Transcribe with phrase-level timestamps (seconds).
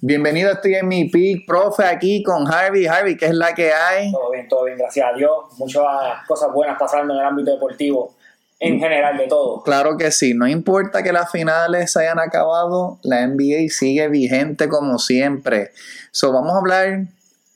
[0.00, 2.86] Bienvenido, estoy en mi pick, profe, aquí con Harvey.
[2.86, 4.10] Harvey, ¿qué es la que hay?
[4.10, 5.30] Todo bien, todo bien, gracias a Dios.
[5.58, 5.82] Muchas
[6.26, 8.14] cosas buenas pasando en el ámbito deportivo,
[8.60, 9.62] en general, de todo.
[9.62, 14.70] Claro que sí, no importa que las finales se hayan acabado, la NBA sigue vigente
[14.70, 15.72] como siempre.
[16.12, 17.08] So, vamos a hablar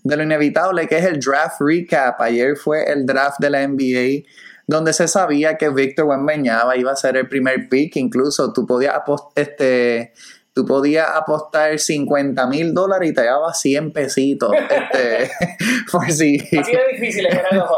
[0.09, 2.21] de lo inevitable que es el draft recap.
[2.21, 4.27] Ayer fue el draft de la NBA
[4.67, 9.01] donde se sabía que Víctor Wembanyama iba a ser el primer pick, incluso tú podías
[9.35, 10.13] este
[10.59, 14.51] tú podías apostar 50 mil dólares y te daba 100 pesitos.
[14.69, 15.31] este,
[15.93, 16.37] por si...
[16.37, 17.69] Así de difícil los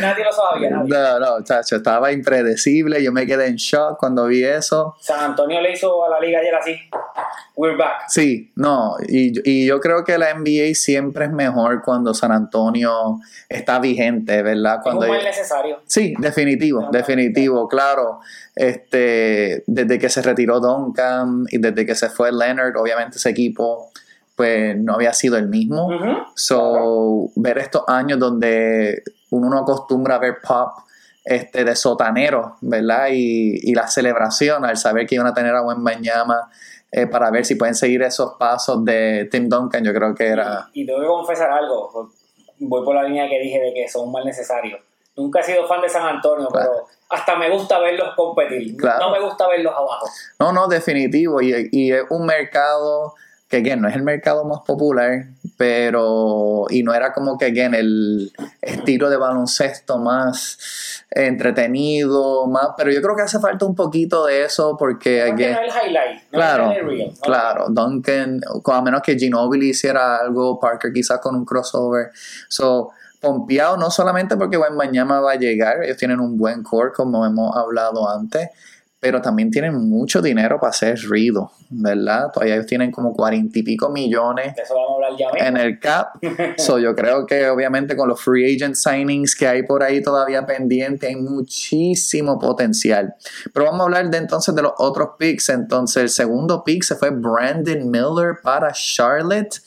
[0.00, 0.70] Nadie lo sabía.
[0.70, 0.88] Nadie.
[0.88, 3.02] No, no, chacho, estaba impredecible.
[3.02, 4.94] Yo me quedé en shock cuando vi eso.
[5.00, 6.78] San Antonio le hizo a la liga ayer así.
[7.56, 8.04] We're back.
[8.08, 13.18] Sí, no, y, y yo creo que la NBA siempre es mejor cuando San Antonio
[13.48, 14.80] está vigente, ¿verdad?
[14.82, 15.80] Cuando es necesario.
[15.86, 18.20] Sí, definitivo, definitivo, claro.
[18.54, 23.90] Este, desde que se retiró Duncan y desde que se fue Leonard, obviamente ese equipo
[24.36, 25.88] pues no había sido el mismo.
[26.34, 30.70] So, ver estos años donde uno no acostumbra a ver pop
[31.24, 33.08] este, de sotanero, ¿verdad?
[33.12, 36.50] Y, y la celebración al saber que iban a tener a buen Bañama
[36.90, 40.68] eh, para ver si pueden seguir esos pasos de Tim Duncan, yo creo que era...
[40.72, 42.10] Y, y tengo que confesar algo,
[42.58, 44.80] voy por la línea que dije de que son mal necesarios.
[45.16, 48.74] Nunca he sido fan de San Antonio, pero hasta me gusta verlos competir.
[48.76, 50.06] No me gusta verlos abajo.
[50.40, 51.42] No, no, definitivo.
[51.42, 53.14] Y, y es un mercado
[53.52, 55.26] que, again, no es el mercado más popular,
[55.58, 56.64] pero.
[56.70, 58.32] Y no era como que, again, el
[58.62, 62.68] estilo de baloncesto más entretenido, más.
[62.78, 65.20] Pero yo creo que hace falta un poquito de eso porque.
[65.20, 66.30] Again, no es el highlight.
[66.30, 67.66] claro, el real, claro.
[67.68, 72.10] Duncan, a menos que Ginobili hiciera algo, Parker quizás con un crossover.
[72.48, 72.92] So
[73.22, 77.56] pompeado no solamente porque Mañana va a llegar, ellos tienen un buen core como hemos
[77.56, 78.48] hablado antes,
[79.02, 82.30] pero también tienen mucho dinero para hacer ruido, ¿verdad?
[82.32, 85.80] Todavía ellos tienen como cuarenta y pico millones Eso vamos a hablar ya en el
[85.80, 86.14] cap.
[86.56, 90.46] so, yo creo que obviamente con los free agent signings que hay por ahí todavía
[90.46, 93.14] pendiente hay muchísimo potencial.
[93.52, 95.48] Pero vamos a hablar de entonces de los otros picks.
[95.48, 99.60] Entonces, el segundo pick se fue Brandon Miller para Charlotte.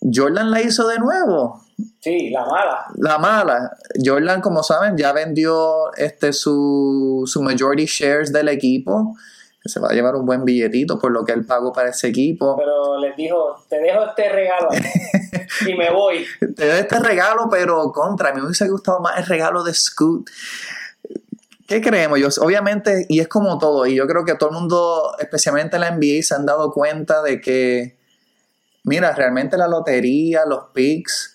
[0.00, 1.63] Jordan la hizo de nuevo.
[2.00, 2.86] Sí, la mala.
[2.96, 3.76] La mala.
[4.02, 9.16] Jordan, como saben, ya vendió este su, su majority shares del equipo.
[9.64, 12.56] Se va a llevar un buen billetito por lo que él pagó para ese equipo.
[12.56, 14.68] Pero les dijo, te dejo este regalo
[15.66, 16.26] y me voy.
[16.38, 20.28] Te dejo este regalo, pero contra, me hubiese gustado más el regalo de Scoot.
[21.66, 22.20] ¿Qué creemos?
[22.20, 25.80] Yo, obviamente, y es como todo, y yo creo que todo el mundo, especialmente en
[25.80, 27.96] la NBA, se han dado cuenta de que,
[28.82, 31.33] mira, realmente la lotería, los picks,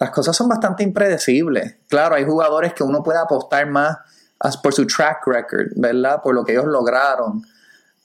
[0.00, 1.76] las cosas son bastante impredecibles.
[1.86, 3.98] Claro, hay jugadores que uno puede apostar más
[4.62, 6.22] por su track record, ¿verdad?
[6.22, 7.42] Por lo que ellos lograron.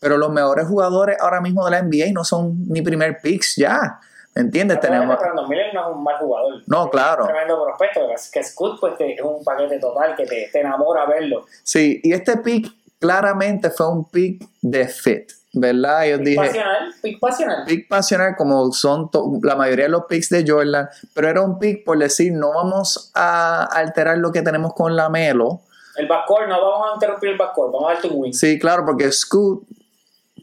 [0.01, 4.01] Pero los mejores jugadores ahora mismo de la NBA no son ni primer picks ya.
[4.35, 4.81] ¿Me entiendes?
[4.81, 5.17] Tenemos...
[5.17, 6.61] Pero Miller no es un mal jugador.
[6.67, 7.23] No, claro.
[7.23, 8.01] Es un tremendo prospecto.
[8.34, 11.45] Que Scoot pues, es un paquete total que te, te enamora verlo.
[11.63, 12.67] Sí, y este pick
[13.00, 15.31] claramente fue un pick de fit.
[15.55, 16.05] ¿Verdad?
[16.05, 17.66] Yo pick pasional, pick pasional.
[17.66, 19.09] Pick pasional, como son
[19.41, 23.11] la mayoría de los picks de Jordan, pero era un pick por decir, no vamos
[23.16, 25.61] a alterar lo que tenemos con la Melo.
[25.95, 28.33] El backcourt, no vamos a interrumpir el backcourt, vamos a darte un win.
[28.33, 29.63] Sí, claro, porque Scoot,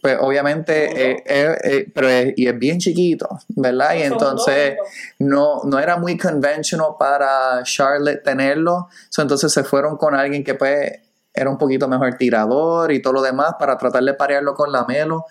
[0.01, 3.95] pues obviamente, eh, eh, eh, pero es, y es bien chiquito, ¿verdad?
[3.95, 4.77] y entonces
[5.19, 10.93] no, no era muy conventional para Charlotte tenerlo, entonces se fueron con alguien que pues
[11.35, 14.85] era un poquito mejor tirador y todo lo demás para tratar de parearlo con la
[14.85, 15.25] Melo.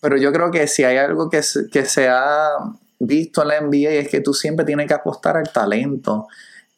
[0.00, 1.40] Pero yo creo que si hay algo que,
[1.70, 2.48] que se ha
[2.98, 6.26] visto en la NBA es que tú siempre tienes que apostar al talento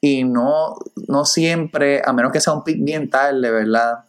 [0.01, 0.77] y no,
[1.09, 4.05] no siempre, a menos que sea un pick bien tarde, ¿verdad?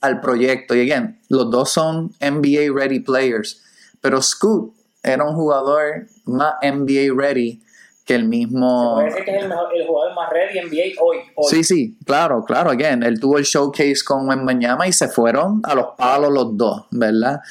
[0.00, 0.76] Al proyecto.
[0.76, 3.60] Y again, los dos son NBA ready players,
[4.00, 7.60] pero Scoot era un jugador más NBA ready
[8.08, 8.94] que el mismo...
[8.94, 11.18] puede decir que es el, mejor, el jugador más ready NBA hoy,
[11.50, 15.74] Sí, sí, claro, claro, again, él tuvo el showcase con Mañana y se fueron a
[15.74, 17.42] los palos los dos, ¿verdad?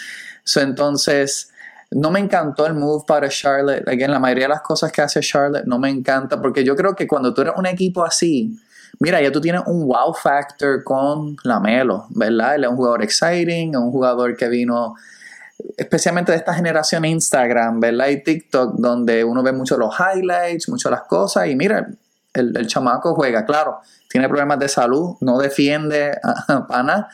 [0.44, 1.51] So, entonces,
[1.92, 5.19] no me encantó el move para Charlotte, again, la mayoría de las cosas que hace
[5.19, 8.57] Charlotte no me encanta, porque yo creo que cuando tú eres un equipo así,
[9.00, 12.56] mira, ya tú tienes un wow factor con Lamelo, ¿verdad?
[12.56, 14.95] Él es un jugador exciting, un jugador que vino
[15.75, 18.07] especialmente de esta generación Instagram, ¿verdad?
[18.07, 21.88] Y TikTok, donde uno ve mucho los highlights, mucho las cosas, y mira,
[22.33, 27.09] el, chamaco juega, claro, tiene problemas de salud, no defiende a, nada,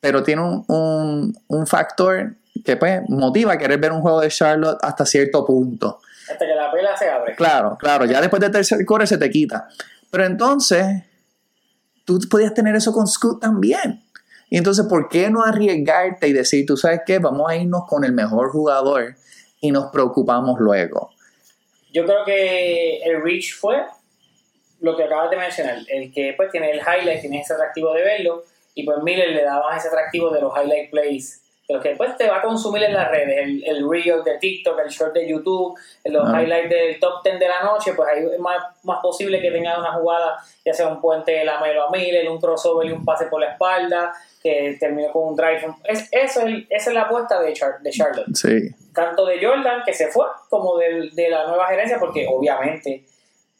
[0.00, 2.34] pero tiene un, factor
[2.64, 6.00] que pues motiva a querer ver un juego de Charlotte hasta cierto punto.
[6.30, 7.34] Hasta que la pela se abre.
[7.34, 9.68] Claro, claro, ya después del tercer core se te quita.
[10.10, 11.02] Pero entonces,
[12.04, 14.03] tú podías tener eso con Scoot también.
[14.54, 18.04] Y entonces, ¿por qué no arriesgarte y decir, tú sabes qué, vamos a irnos con
[18.04, 19.16] el mejor jugador
[19.60, 21.10] y nos preocupamos luego?
[21.92, 23.82] Yo creo que el reach fue
[24.78, 28.04] lo que acabas de mencionar, el que pues tiene el highlight, tiene ese atractivo de
[28.04, 28.44] verlo,
[28.76, 32.28] y pues Miller le daba ese atractivo de los highlight plays, lo que después te
[32.28, 35.78] va a consumir en las redes, el, el reel de TikTok, el short de YouTube,
[36.04, 39.50] los highlights del top 10 de la noche, pues ahí es más, más posible que
[39.50, 42.92] tenga una jugada, ya sea un puente de la Melo a Miller, un crossover y
[42.92, 44.12] un pase por la espalda,
[44.42, 45.66] que terminó con un drive.
[45.84, 48.34] Es, eso es, esa es la apuesta de, de Charlotte.
[48.34, 48.70] Sí.
[48.92, 53.04] Tanto de Jordan, que se fue, como de, de la nueva gerencia, porque obviamente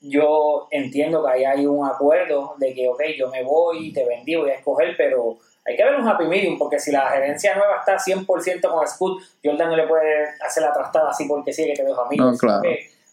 [0.02, 4.34] yo entiendo que ahí hay un acuerdo de que, ok, yo me voy, te vendí,
[4.34, 7.78] voy a escoger, pero hay que ver un happy medium, porque si la gerencia nueva
[7.78, 11.74] está 100% con Scoot, Jordan no le puede hacer la trastada así porque sí que
[11.74, 12.16] te dejo a mí.
[12.16, 12.62] No, claro.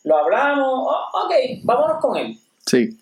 [0.04, 1.34] lo hablamos, oh, ok,
[1.64, 2.38] vámonos con él.
[2.66, 3.00] Sí.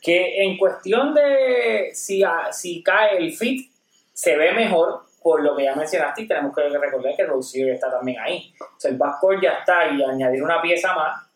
[0.00, 2.22] Que en cuestión de si,
[2.52, 3.70] si cae el fit,
[4.12, 7.90] se ve mejor por lo que ya mencionaste y tenemos que recordar que Rosier está
[7.90, 8.54] también ahí.
[8.60, 11.28] O sea, el backcourt ya está y añadir una pieza más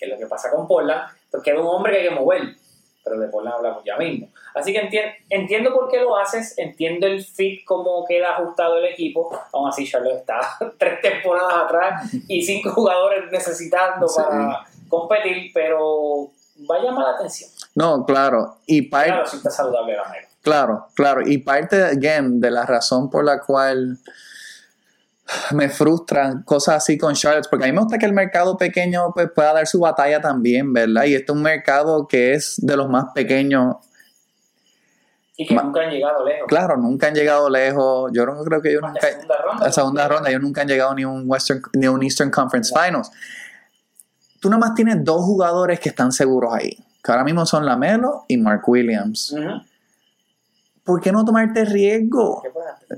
[0.00, 2.42] que es lo que pasa con Portland, pues queda un hombre que hay que mover,
[3.04, 4.30] pero de Portland hablamos ya mismo.
[4.54, 9.30] Así que entiendo por qué lo haces, entiendo el fit, cómo queda ajustado el equipo,
[9.52, 10.40] aún así Charlotte está
[10.78, 16.30] tres temporadas atrás y cinco jugadores necesitando para competir, pero
[16.70, 17.50] va a llamar la atención.
[17.74, 19.10] No, claro, y parte...
[19.10, 20.04] Claro, si está saludable la
[20.42, 23.98] Claro, claro, y parte, again, de la razón por la cual
[25.52, 29.12] me frustran cosas así con Charlotte, porque a mí me gusta que el mercado pequeño
[29.14, 31.04] pues, pueda dar su batalla también, ¿verdad?
[31.04, 33.76] Y este es un mercado que es de los más pequeños.
[35.40, 36.46] Y que nunca han llegado lejos.
[36.48, 38.10] Claro, nunca han llegado lejos.
[38.12, 39.00] Yo no creo que ellos nunca.
[39.00, 42.30] Segunda ronda, la segunda ronda, ellos nunca han llegado ni un Western, ni un Eastern
[42.30, 43.10] Conference Finals.
[44.38, 48.24] Tú nada más tienes dos jugadores que están seguros ahí, que ahora mismo son Lamelo
[48.28, 49.34] y Mark Williams.
[50.84, 52.42] ¿por qué no tomarte riesgo?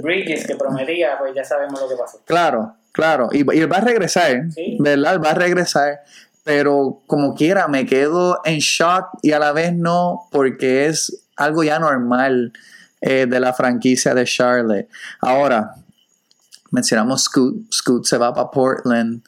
[0.00, 2.20] Bridges, que prometía, pues ya sabemos lo que pasó.
[2.24, 3.28] Claro, claro.
[3.32, 4.44] Y, él va a regresar,
[4.78, 5.14] ¿verdad?
[5.14, 6.00] Él va a regresar.
[6.44, 11.62] Pero como quiera, me quedo en shock y a la vez no, porque es algo
[11.64, 12.52] ya normal
[13.00, 14.88] eh, de la franquicia de Charlotte.
[15.20, 15.74] Ahora,
[16.70, 17.72] mencionamos Scoot.
[17.72, 19.22] Scoot se va para Portland.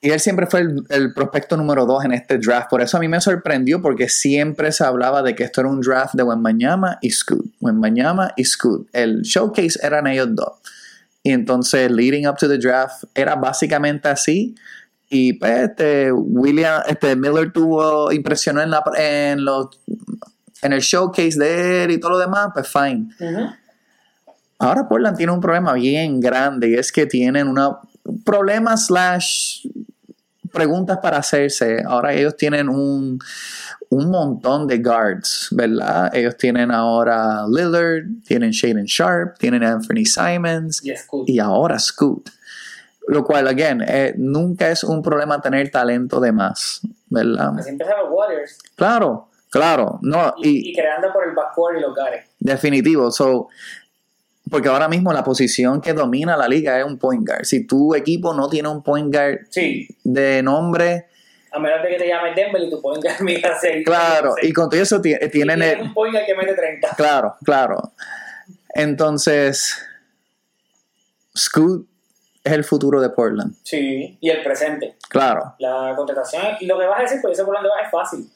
[0.00, 0.60] Y él siempre fue
[0.90, 2.70] el, prospecto número dos en este draft.
[2.70, 5.80] Por eso a mí me sorprendió porque siempre se hablaba de que esto era un
[5.80, 7.46] draft de Wembanyama y Scoot.
[7.60, 8.88] Wembanyama y Scoot.
[8.92, 10.52] El showcase eran ellos dos.
[11.24, 14.54] Y entonces, leading up to the draft, era básicamente así.
[15.10, 19.68] Y pues, este, William, este, Miller tuvo, impresionó en, los,
[20.62, 23.08] en el showcase de él y todo lo demás, pues fine.
[24.58, 27.78] Ahora Portland tiene un problema bien grande y es que tienen una
[28.24, 29.66] problema slash
[30.52, 31.82] preguntas para hacerse.
[31.86, 33.18] Ahora ellos tienen un,
[33.90, 36.14] un montón de guards, ¿verdad?
[36.14, 40.82] Ellos tienen ahora Lillard, tienen Shaden Sharp, tienen Anthony Simons
[41.26, 42.30] y, ahora Scoot.
[43.06, 47.54] Lo cual, again, eh, nunca es un problema tener talento de más, ¿verdad?
[47.58, 48.58] Así empiezan los Warriors.
[48.74, 49.98] Claro, claro.
[50.02, 52.24] No, y, y, creando por el backcourt y los guards.
[52.38, 53.10] Definitivo.
[53.10, 53.48] So,
[54.50, 57.44] porque ahora mismo la posición que domina la liga es un point guard.
[57.44, 59.40] Si tu equipo no tiene un point guard
[60.04, 61.06] de nombre.
[61.50, 64.68] A menos de que te llames Denver y tu point guard mira Claro, y con
[64.68, 65.62] todo eso tienen.
[65.62, 66.94] el, un point guard que mete 30.
[66.96, 67.92] Claro, claro.
[68.74, 69.84] Entonces.
[71.36, 71.86] Scoot
[72.42, 73.54] es el futuro de Portland.
[73.62, 74.96] Sí, y el presente.
[75.08, 75.54] Claro.
[75.58, 78.28] La contratación, y lo que vas a decir, pues ese Portland va es fácil.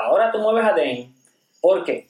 [0.00, 1.12] Ahora tú mueves a Dane.
[1.60, 2.08] ¿Por qué?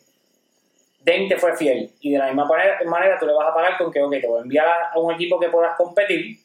[1.00, 1.92] Den te fue fiel.
[2.00, 2.47] Y de la misma
[2.87, 5.12] manera, tú le vas a pagar con que, ok, te voy a enviar a, un
[5.12, 6.38] equipo que puedas competir.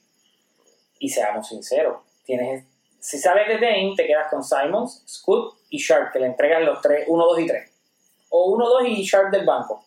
[0.99, 2.63] Y seamos sinceros, tienes,
[3.05, 6.81] si sales de Dane, te quedas con Simons, Scoot y Sharp, que le entregan los
[6.81, 7.71] tres, 1, 2 y 3.
[8.29, 9.85] O 1, 2 y Sharp del banco.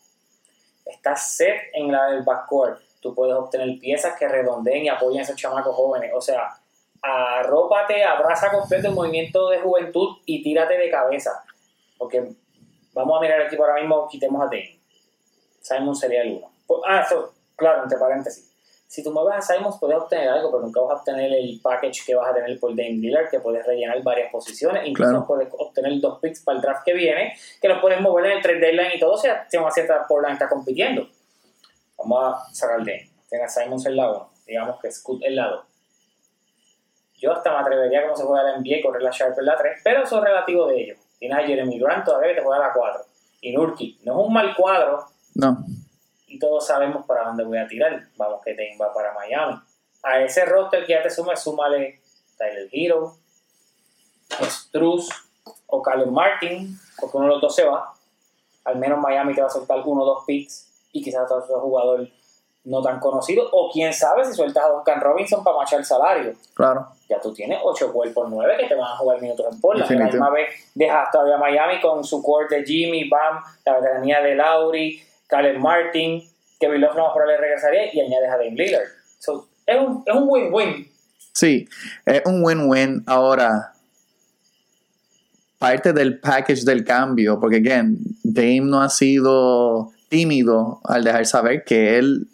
[0.86, 2.80] Estás set en la del backcourt.
[3.00, 6.12] Tú puedes obtener piezas que redondeen y apoyen a esos chamacos jóvenes.
[6.14, 6.60] O sea,
[7.02, 11.44] arrópate, abraza completo el movimiento de juventud y tírate de cabeza.
[11.98, 12.34] Porque
[12.98, 14.80] Vamos a mirar equipo ahora mismo, quitemos a Dane.
[15.60, 16.52] Simon sería el 1.
[16.66, 18.52] Pues, ah, eso, claro, entre paréntesis.
[18.88, 22.04] Si tú mueves a Simon puedes obtener algo, pero nunca vas a obtener el package
[22.04, 24.84] que vas a tener por Dame Dillard, que puedes rellenar varias posiciones.
[24.84, 28.38] Incluso puedes obtener dos picks para el draft que viene, que los puedes mover en
[28.38, 31.06] el trade deadline y todo, si una cierta Portland está compitiendo.
[31.98, 33.10] Vamos a sacar Dame.
[33.30, 35.66] Tenga Simons el lado, digamos que Scoot el lado.
[37.14, 39.82] Yo hasta me atrevería como se juega la NBA correr la Sharp en la 3,
[39.84, 40.94] pero eso es relativo de ello.
[41.18, 43.00] Tienes a Jeremy Grant todavía que te juega a la 4.
[43.40, 45.06] Y Nurki, no es un mal cuadro.
[45.34, 45.64] No.
[46.26, 48.08] Y todos sabemos para dónde voy a tirar.
[48.16, 49.58] Vamos que te va para Miami.
[50.02, 52.00] A ese roster que ya te sume, súmale
[52.36, 53.16] Tyler Hero,
[54.42, 55.08] Struz
[55.66, 57.94] o Caleb Martin, porque uno de los dos se va.
[58.64, 62.08] Al menos Miami te va a soltar uno o dos picks y quizás otro jugador
[62.68, 63.48] no tan conocido.
[63.52, 66.34] O quién sabe si sueltas a Duncan Robinson para machar el salario.
[66.54, 66.86] Claro.
[67.08, 69.90] Ya tú tienes ocho cuerpos nueve que te van a jugar minutos en Portland.
[69.90, 74.20] La misma vez dejas todavía a Miami con su core de Jimmy, Bam, la veteranía
[74.20, 76.22] de Lauri, Caleb Martin,
[76.60, 78.88] Kevin Love no más probable regresaría y añades a Dame Lillard.
[79.66, 80.90] es un win-win.
[81.32, 81.68] Sí,
[82.04, 83.04] es un win-win.
[83.06, 83.72] Ahora,
[85.58, 91.64] parte del package del cambio, porque, again, Dame no ha sido tímido al dejar saber
[91.64, 92.26] que él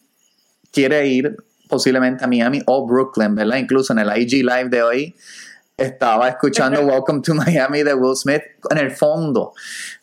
[0.75, 1.37] quiere ir
[1.69, 3.57] posiblemente a Miami o Brooklyn, ¿verdad?
[3.57, 5.15] Incluso en el IG Live de hoy
[5.77, 9.55] estaba escuchando Welcome to Miami de Will Smith en el fondo,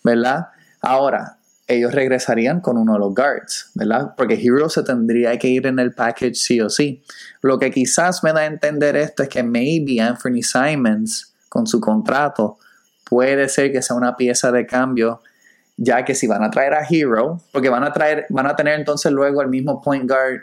[0.04, 0.48] ¿verdad?
[0.82, 1.38] Ahora,
[1.68, 4.14] ellos regresarían con uno de los guards, ¿verdad?
[4.18, 7.04] Porque Hero se tendría que ir en el package sí o sí.
[7.42, 11.80] Lo que quizás me da a entender esto es que maybe Anthony Simons, con su
[11.80, 12.58] contrato,
[13.06, 15.22] puede ser que sea una pieza de cambio,
[15.78, 18.80] ya que si van a traer a Hero, porque van a traer, van a tener
[18.80, 20.42] entonces luego el mismo point guard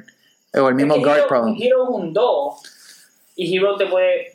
[0.55, 1.57] o el mismo guard Hero, problem.
[1.61, 2.63] Hero es un 2
[3.37, 4.35] y Hero te puede,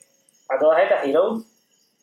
[0.50, 1.44] a todas estas, Hero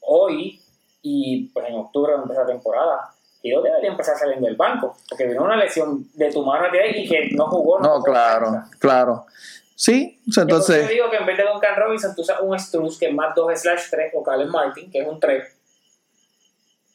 [0.00, 0.60] hoy
[1.02, 5.42] y pues en octubre de la temporada yo debería empezar saliendo del banco, porque vino
[5.42, 7.80] una lesión de tu mano y que no jugó.
[7.80, 9.26] No, claro, claro.
[9.74, 10.82] Sí, entonces.
[10.82, 13.34] Yo digo que en vez de Duncan Robinson, tú usas un Struz que es más
[13.34, 15.42] 2 slash 3 o Caleb Martin, que es un 3,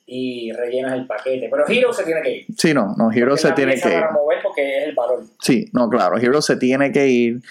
[0.06, 1.48] y rellenas el paquete.
[1.50, 2.46] Pero Hero se tiene que ir.
[2.58, 4.04] Sí, no, no, Hero se tiene que ir.
[4.12, 5.24] mover porque es el valor.
[5.42, 7.42] Sí, no, claro, Hero se tiene que ir.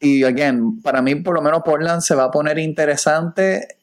[0.00, 3.78] Y, again, para mí, por lo menos, Portland se va a poner interesante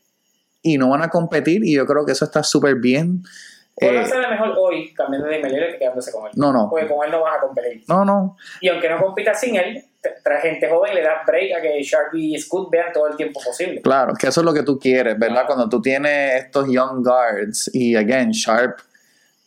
[0.61, 3.23] y no van a competir, y yo creo que eso está súper bien.
[3.75, 6.31] Puede eh, mejor hoy cambiando de Melero que quedándose con él.
[6.35, 6.69] No, no.
[6.69, 7.83] Porque con él no vas a competir.
[7.87, 8.37] No, no.
[8.61, 9.83] Y aunque no compitas sin él,
[10.23, 13.39] trae gente joven le das break a que Sharp y Scoot vean todo el tiempo
[13.43, 13.81] posible.
[13.81, 15.45] Claro, que eso es lo que tú quieres, ¿verdad?
[15.47, 18.79] Cuando tú tienes estos young guards y, again, Sharp,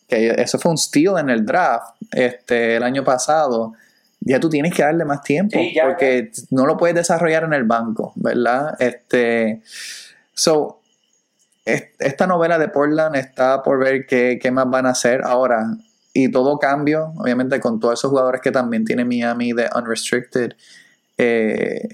[0.08, 3.74] que eso fue un steal en el draft este, el año pasado
[4.20, 8.12] ya tú tienes que darle más tiempo porque no lo puedes desarrollar en el banco,
[8.16, 8.74] ¿verdad?
[8.80, 9.62] Este,
[10.34, 10.80] so,
[11.66, 15.66] esta novela de Portland está por ver qué, más van a hacer ahora.
[16.12, 20.52] Y todo cambio, obviamente con todos esos jugadores que también tiene Miami de Unrestricted,
[21.18, 21.88] eh,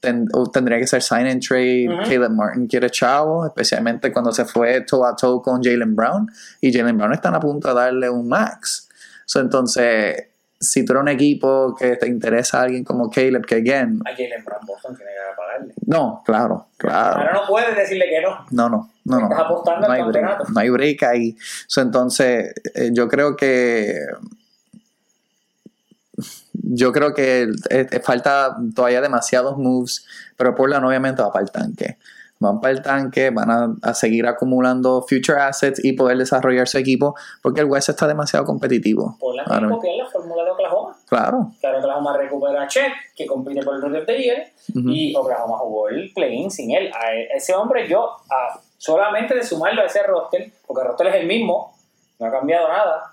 [0.00, 1.88] tendría que ser sign and trade.
[2.04, 6.30] Caleb Martin quiere chavo, especialmente cuando se fue toe a toe con Jalen Brown.
[6.60, 8.88] Y Jalen Brown están a punto de darle un max.
[9.34, 14.00] entonces, si tú eres un equipo que te interesa a alguien como Caleb, que again.
[14.06, 15.12] A Jalen Brown Boston tiene
[15.66, 15.74] que.
[15.86, 17.18] No, claro, claro.
[17.18, 18.46] Ahora no puedes decirle que no.
[18.50, 19.22] No, no, no.
[19.22, 20.44] Estás apostando no al campeonato.
[20.44, 21.36] Break, no hay break ahí.
[21.76, 23.94] entonces, eh, yo creo que.
[26.52, 27.48] Yo creo que
[28.02, 31.96] falta todavía demasiados moves, pero Portland obviamente va para el tanque
[32.40, 37.14] van para el tanque, van a, seguir acumulando future assets y poder desarrollar su equipo
[37.42, 39.16] porque el West está demasiado competitivo.
[39.20, 39.68] Por la claro.
[39.68, 40.49] la fórmula de.
[41.10, 41.50] Claro.
[41.60, 45.58] Claro, Oklahoma recupera a Chet, que compite por el Rookie of the Year, y Oklahoma
[45.58, 46.88] jugó el play-in sin él.
[46.94, 48.12] A ese hombre yo,
[48.78, 51.76] solamente de sumarlo a ese roster, porque el roster es el mismo,
[52.20, 53.12] no ha cambiado nada,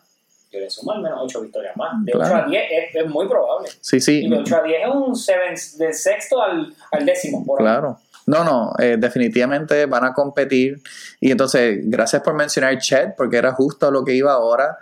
[0.51, 2.05] yo le sumo al menos 8 victorias más.
[2.05, 2.63] De 8 a 10
[2.93, 3.69] es, muy probable.
[3.81, 4.25] Sí, sí.
[4.25, 5.39] Y de 8 a 10 es un 7
[5.77, 7.43] del sexto al, al décimo.
[7.43, 7.97] Por claro.
[8.27, 10.81] No, no, eh, definitivamente van a competir.
[11.19, 14.77] Y entonces, gracias por mencionar Chet, porque era justo lo que iba ahora.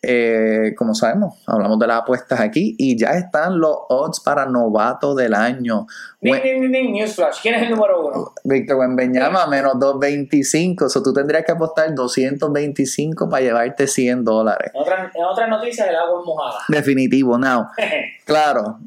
[0.00, 5.14] Eh, como sabemos, hablamos de las apuestas aquí y ya están los odds para novato
[5.14, 5.86] del año.
[6.20, 8.32] Newsflash, ¿quién es el número uno?
[8.44, 10.84] Víctor Wenbeñama, menos 225.
[10.84, 14.70] O sea, tú tendrías que apostar 225 para llevarte 100 dólares.
[14.72, 16.60] En otras otra noticias, el agua es mojada.
[16.68, 17.66] Definitivo, now.
[18.24, 18.78] claro,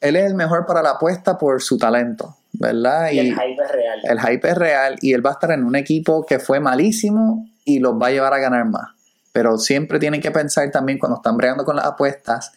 [0.00, 3.10] él es el mejor para la apuesta por su talento, ¿verdad?
[3.10, 4.00] Y, el hype es real.
[4.04, 7.46] El hype es real y él va a estar en un equipo que fue malísimo
[7.64, 8.97] y los va a llevar a ganar más.
[9.32, 12.52] Pero siempre tienen que pensar también cuando están bregando con las apuestas,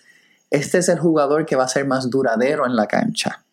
[0.49, 3.43] este es el jugador que va a ser más duradero en la cancha.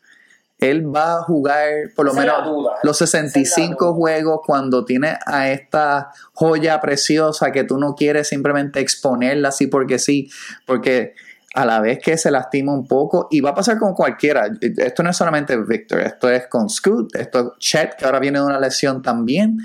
[0.59, 2.35] Él va a jugar por lo menos
[2.83, 9.51] los 65 juegos cuando tiene a esta joya preciosa que tú no quieres simplemente exponerla
[9.51, 10.29] así porque sí,
[10.67, 11.15] porque
[11.55, 14.49] a la vez que se lastima un poco y va a pasar con cualquiera.
[14.61, 18.39] Esto no es solamente Victor, esto es con Scoot, esto es Chet, que ahora viene
[18.39, 19.59] de una lesión también.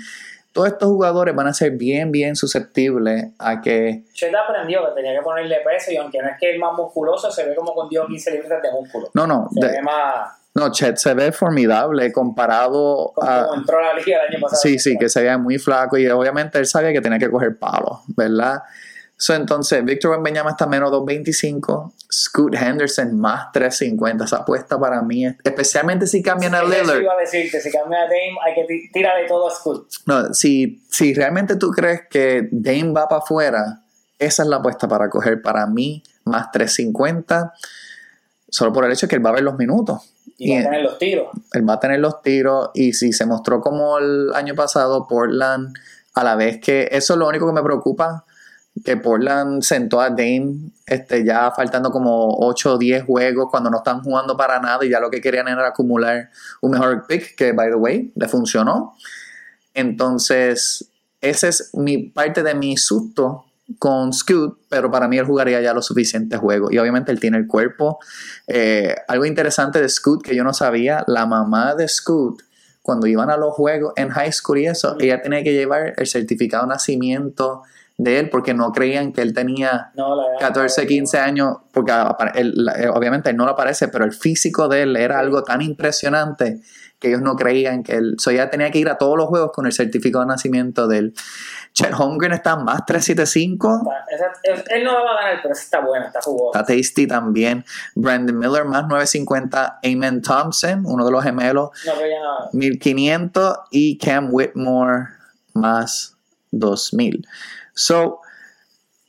[0.54, 4.04] Todos estos jugadores van a ser bien, bien susceptibles a que...
[4.12, 7.28] Chet aprendió que tenía que ponerle peso y aunque no es que es más musculoso,
[7.28, 9.10] se ve como con Dios 15 libras de músculo.
[9.14, 9.48] No, no.
[9.52, 10.28] Se ve más...
[10.54, 13.46] No, Chet se ve formidable comparado a.
[13.46, 14.62] Como entró a la liga el año pasado.
[14.62, 17.58] Sí, sí, que se veía muy flaco y obviamente él sabía que tenía que coger
[17.58, 18.62] palos, ¿verdad?
[19.16, 21.92] So, entonces, Victor Wembanyama está menos 2.25.
[22.12, 24.24] Scoot Henderson más 3.50.
[24.24, 27.00] Esa apuesta para mí, es- especialmente si cambian a Lillard.
[27.00, 29.88] iba a decirte, si cambia a Dame, hay que ti- tirarle todo a Scoot.
[30.06, 33.82] No, si, si realmente tú crees que Dame va para afuera,
[34.18, 37.52] esa es la apuesta para coger para mí, más 3.50,
[38.48, 40.10] solo por el hecho de que él va a ver los minutos.
[40.36, 41.28] Y va Y- a tener los tiros.
[41.52, 45.72] él va a tener los tiros y si se mostró como el año pasado, Portland,
[46.14, 48.24] a la vez que eso es lo único que me preocupa,
[48.82, 53.78] que Portland sentó a Dame este, ya faltando como 8 o 10 juegos cuando no
[53.78, 57.52] están jugando para nada y ya lo que querían era acumular un mejor pick, que
[57.52, 58.96] by the way, le funcionó.
[59.74, 60.90] Entonces,
[61.20, 63.46] ese es mi parte de mi susto
[63.78, 66.72] con Scoot, pero para mí él jugaría ya los suficientes juegos.
[66.72, 67.98] Y obviamente él tiene el cuerpo.
[68.46, 72.42] Eh, algo interesante de Scoot que yo no sabía, la mamá de Scoot,
[72.82, 76.06] cuando iban a los juegos en high school y eso, ella tenía que llevar el
[76.06, 77.62] certificado de nacimiento
[77.96, 81.92] de él porque no creían que él tenía No, la 14, 15 años, porque
[82.34, 85.62] él- eh, obviamente él no lo aparece, pero el físico de él era algo tan
[85.62, 86.60] impresionante
[86.98, 88.16] que ellos no creían que él.
[88.18, 90.98] So ella tenía que ir a todos los juegos con el certificado de nacimiento de
[90.98, 91.14] él.
[91.72, 93.82] Chet Holmgren está más 375.
[94.10, 96.58] Esa- es- él no va a ganar, pero está buena, está jugosa.
[96.60, 97.64] Está tasty también.
[97.94, 99.78] Brandon Miller más 950.
[99.84, 102.48] Amen Thompson, uno de los gemelos, No, pero ya no.
[102.58, 103.58] 1500.
[103.70, 105.08] Y Cam Whitmore
[105.52, 106.16] más
[106.52, 107.26] 2000.
[107.74, 108.20] So,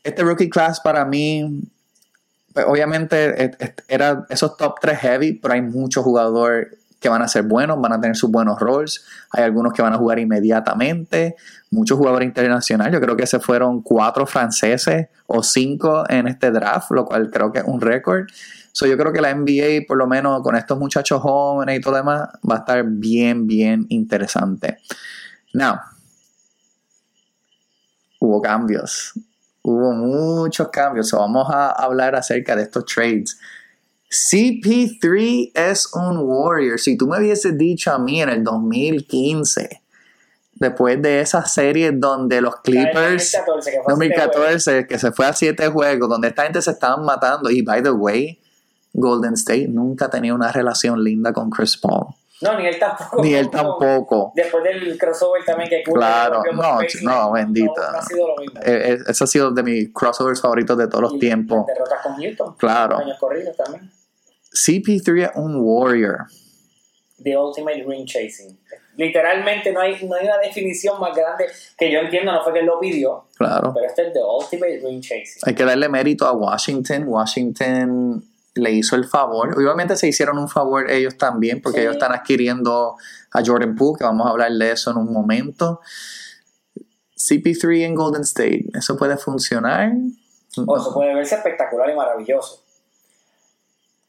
[0.03, 1.61] este rookie class para mí,
[2.53, 6.67] pues, obviamente et- et- era esos top 3 heavy, pero hay muchos jugadores
[6.99, 9.05] que van a ser buenos, van a tener sus buenos roles.
[9.31, 11.35] Hay algunos que van a jugar inmediatamente.
[11.69, 12.93] Muchos jugadores internacionales.
[12.93, 17.51] Yo creo que se fueron cuatro franceses o cinco en este draft, lo cual creo
[17.51, 18.27] que es un récord.
[18.71, 21.91] So, yo creo que la NBA, por lo menos con estos muchachos jóvenes y todo
[21.91, 24.79] lo demás, va a estar bien, bien interesante.
[25.53, 25.75] Now,
[28.25, 29.13] hubo cambios.
[29.61, 31.09] Hubo muchos cambios.
[31.09, 33.37] So, vamos a hablar acerca de estos trades.
[34.09, 36.79] CP3 es un Warrior.
[36.79, 39.81] Si tú me hubieses dicho a mí en el 2015,
[40.55, 45.25] después de esa serie donde los Clippers, 2014, que fue hace 2014, que se fue
[45.25, 48.39] a siete juegos, donde esta gente se estaban matando, y by the way,
[48.93, 52.13] Golden State nunca tenía una relación linda con Chris Paul.
[52.41, 53.21] No, ni él tampoco.
[53.23, 54.31] Ni él tampoco.
[54.35, 57.73] Después del crossover también que Curry Claro, no, no, bendito.
[57.91, 58.59] No, ha sido lo mismo.
[58.61, 61.65] Eh, eh, Ese ha sido de mis crossovers favoritos de todos los Y tiempos.
[61.65, 62.55] Derrotas con Houston.
[62.57, 62.97] Claro.
[62.97, 63.89] Años corridos también.
[64.51, 66.25] CP3 es un Warrior.
[67.23, 68.59] The Ultimate Ring Chasing.
[68.97, 71.45] Literalmente no hay, no hay una definición más grande
[71.77, 73.73] que yo entiendo, no fue que él lo pidió, Claro.
[73.73, 75.41] pero este es The Ultimate Ring Chasing.
[75.45, 77.05] Hay que darle mérito a Washington.
[77.07, 78.23] Washington
[78.55, 79.53] le hizo el favor.
[79.57, 81.83] Obviamente se hicieron un favor ellos también, porque Sí.
[81.83, 82.95] ellos están adquiriendo
[83.31, 85.81] a Jordan Poole, que vamos a hablar de eso en un momento.
[87.17, 89.91] CP3 en Golden State, ¿eso puede funcionar?
[90.65, 92.61] O eso puede verse espectacular y maravilloso.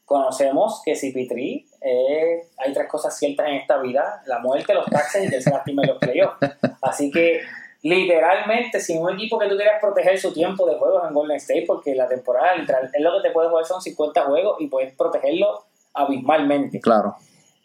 [0.05, 5.25] Conocemos que CP3, eh, hay tres cosas ciertas en esta vida, la muerte, los taxes
[5.25, 6.37] y que se lastime los playoffs.
[6.81, 7.41] Así que
[7.83, 11.65] literalmente, sin un equipo que tú quieras proteger su tiempo de juegos en Golden State,
[11.67, 14.93] porque la temporada literal, es lo que te puede jugar son 50 juegos y puedes
[14.95, 15.63] protegerlo
[15.93, 16.79] abismalmente.
[16.79, 17.15] Claro.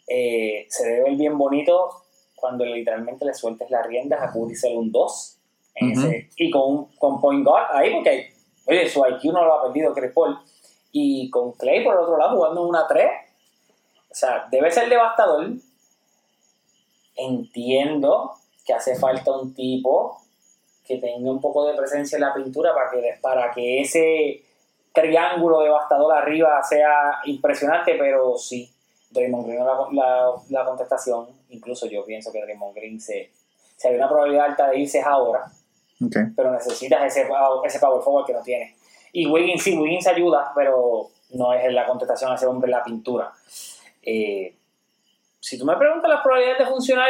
[0.07, 1.89] Eh, se debe ver bien bonito
[2.35, 5.37] cuando literalmente le sueltes las riendas a Curry ser un 2
[5.75, 6.07] en Ujú.
[6.07, 8.33] ese- y con, con point guard ahí porque
[8.67, 10.37] oye, su IQ no lo ha perdido Chris Paul
[10.91, 13.09] y con Clay por el otro lado jugando en una 3
[14.11, 15.51] o sea, debe ser devastador
[17.15, 18.33] entiendo
[18.65, 20.21] que hace falta un tipo
[20.85, 24.43] que tenga un poco de presencia en la pintura para que, para que ese
[24.93, 28.69] triángulo devastador arriba sea impresionante, pero sí,
[29.11, 33.31] Draymond Green la, la, la contestación, incluso yo pienso que Draymond Green se,
[33.75, 35.45] si hay una probabilidad alta de irse ahora,
[36.03, 36.15] Ok.
[36.35, 37.27] pero necesitas ese,
[37.65, 38.75] ese power forward que no tiene.
[39.13, 43.31] Y Wiggins sí, Wiggins ayuda, pero no es la contestación a ese hombre la pintura.
[44.01, 44.55] Eh,
[45.39, 47.09] si tú me preguntas las probabilidades de funcionar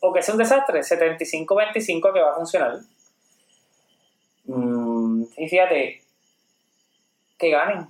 [0.00, 2.78] o que sea un desastre, 75-25 que va a funcionar.
[4.44, 6.02] Mm, y fíjate,
[7.38, 7.86] que ganen.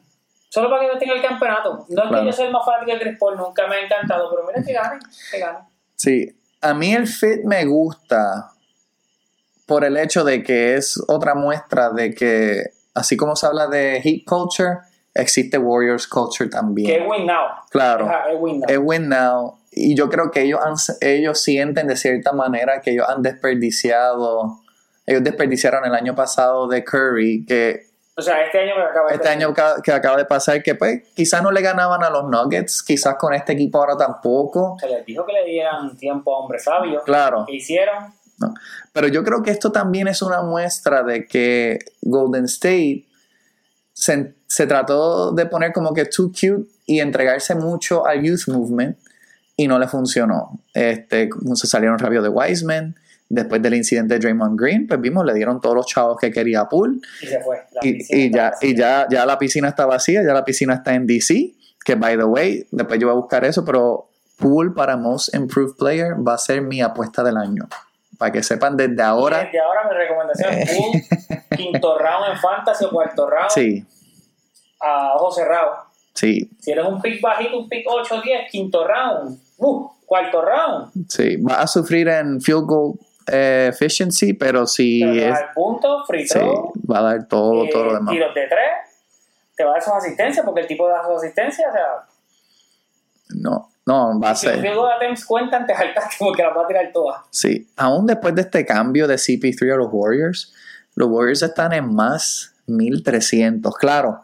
[0.51, 1.87] Solo para que no tenga el campeonato.
[1.89, 2.21] No es Claro.
[2.21, 4.63] que yo soy el más fanático de Chris Paul, nunca me ha encantado, pero mira
[4.65, 4.99] que ganen,
[5.31, 5.63] que ganen.
[5.95, 8.53] Sí, a mí el fit me gusta
[9.67, 14.01] por el hecho de que es otra muestra de que, así como se habla de
[14.03, 14.79] Heat Culture,
[15.15, 16.89] existe Warriors Culture también.
[16.89, 17.49] Que es win now.
[17.71, 18.07] Claro.
[18.07, 18.71] Ajá, es win now.
[18.71, 19.58] es win now.
[19.81, 24.61] Y yo creo que ellos, han- ellos sienten de cierta manera que ellos han desperdiciado,
[25.07, 27.87] ellos desperdiciaron el año pasado de Curry, que
[28.17, 31.03] o sea, este año me acaba de este año que acaba de pasar, que pues
[31.15, 34.77] quizás no le ganaban a los Nuggets, quizás con este equipo ahora tampoco.
[34.81, 37.05] Se les dijo que le dieran tiempo a hombres sabios.
[37.05, 38.13] Claro, ¿Qué hicieron?
[38.41, 38.55] No.
[38.93, 43.07] Pero yo creo que esto también es una muestra de que Golden State
[43.93, 48.97] se, se trató de poner como que too cute y entregarse mucho al youth movement
[49.59, 50.61] y no le funcionó.
[50.73, 52.95] Este, se salieron rápido de Wiseman.
[53.31, 56.65] Después del incidente de Draymond Green, pues vimos, le dieron todos los chavos que quería
[56.65, 57.03] Pool.
[57.21, 57.59] Y se fue.
[57.83, 61.07] Y, y ya, y ya, ya la piscina está vacía, ya la piscina está en
[61.07, 61.53] DC,
[61.85, 65.77] que by the way, después yo voy a buscar eso, pero Pool para Most Improved
[65.77, 67.69] Player va a ser mi apuesta del año.
[68.17, 69.45] Para que sepan desde ahora.
[69.45, 73.85] Desde ahora mi recomendación es Pool, quinto round en Fantasy o cuarto round Sí,
[74.81, 75.79] a ojos cerrados.
[76.15, 79.39] sí, Si eres un pick bajito, un pick 8 o 10, quinto round.
[79.59, 80.93] Uh, cuarto round.
[81.09, 81.37] sí.
[81.37, 82.95] Va a sufrir en field goal
[83.31, 85.31] eh, efficiency, pero si Pero es.
[85.33, 88.13] va a dar puntos, free Sí, throw, va a dar todo, eh, todo lo demás.
[88.13, 88.71] tiros de tres,
[89.57, 92.07] te va a dar sus asistencias, porque el tipo da sus asistencias, o sea,
[93.31, 94.63] No, no, va a si los ser.
[94.63, 97.21] field goal attempts cuentan, te saltaste porque las va a tirar todas.
[97.31, 100.55] Sí, aún después de este cambio de CP3 a los Warriors,
[100.95, 103.75] los Warriors están en más 1300.
[103.77, 104.23] Claro,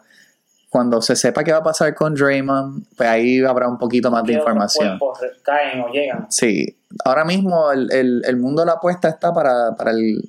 [0.75, 4.25] cuando se sepa qué va a pasar con Draymond, pues ahí habrá un poquito más
[4.25, 4.99] de ¿Qué otros información.
[5.41, 6.29] caen o llegan.
[6.29, 10.21] Sí, ahora mismo el, el- el mundo de la apuesta está para, para, el,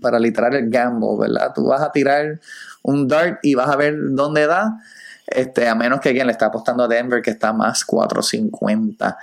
[0.00, 1.52] para literal el gamble, ¿verdad?
[1.54, 2.40] Tú vas a tirar
[2.82, 4.76] un dart y vas a ver dónde da,
[5.28, 9.16] este, a menos que alguien le está apostando a Denver que está más 450.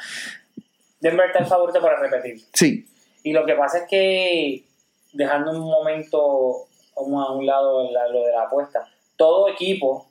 [1.01, 2.41] Denver está el favorito para repetir.
[2.53, 2.85] Sí,
[3.23, 4.63] Y lo que pasa es que,
[5.11, 8.87] dejando un momento como a un lado la- lo de la apuesta,
[9.17, 10.08] todo equipo,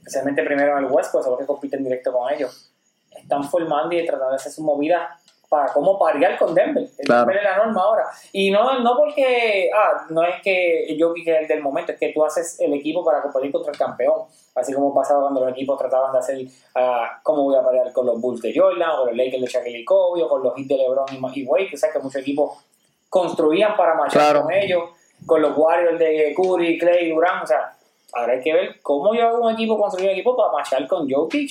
[0.00, 2.72] especialmente primero en el West Coast, que compiten directo con ellos,
[3.10, 5.02] están formando y tratando de hacer sus movidas
[5.48, 6.84] para cómo parear con Denver.
[6.96, 7.20] El Claro.
[7.22, 8.04] Denver es la norma ahora.
[8.32, 12.12] Y no, no porque, ah, no es que yo que el del momento, es que
[12.12, 14.22] tú haces el equipo para competir contra el campeón.
[14.54, 16.38] Así como pasaba cuando los equipos trataban de hacer,
[16.76, 19.78] ah, cómo voy a parear con los Bulls de Jordan, o los Lakers de Shaquille
[19.80, 22.64] y Kobe, o con los Heat de LeBron y, Wade, que sabes que muchos equipos
[23.08, 24.42] construían para marchar Claro.
[24.42, 24.84] con ellos,
[25.26, 27.76] con los Warriors de Curry, Clay, Durant, o sea,
[28.14, 31.08] ahora hay que ver cómo yo hago un equipo, construir un equipo para marchar con
[31.10, 31.50] Jokic,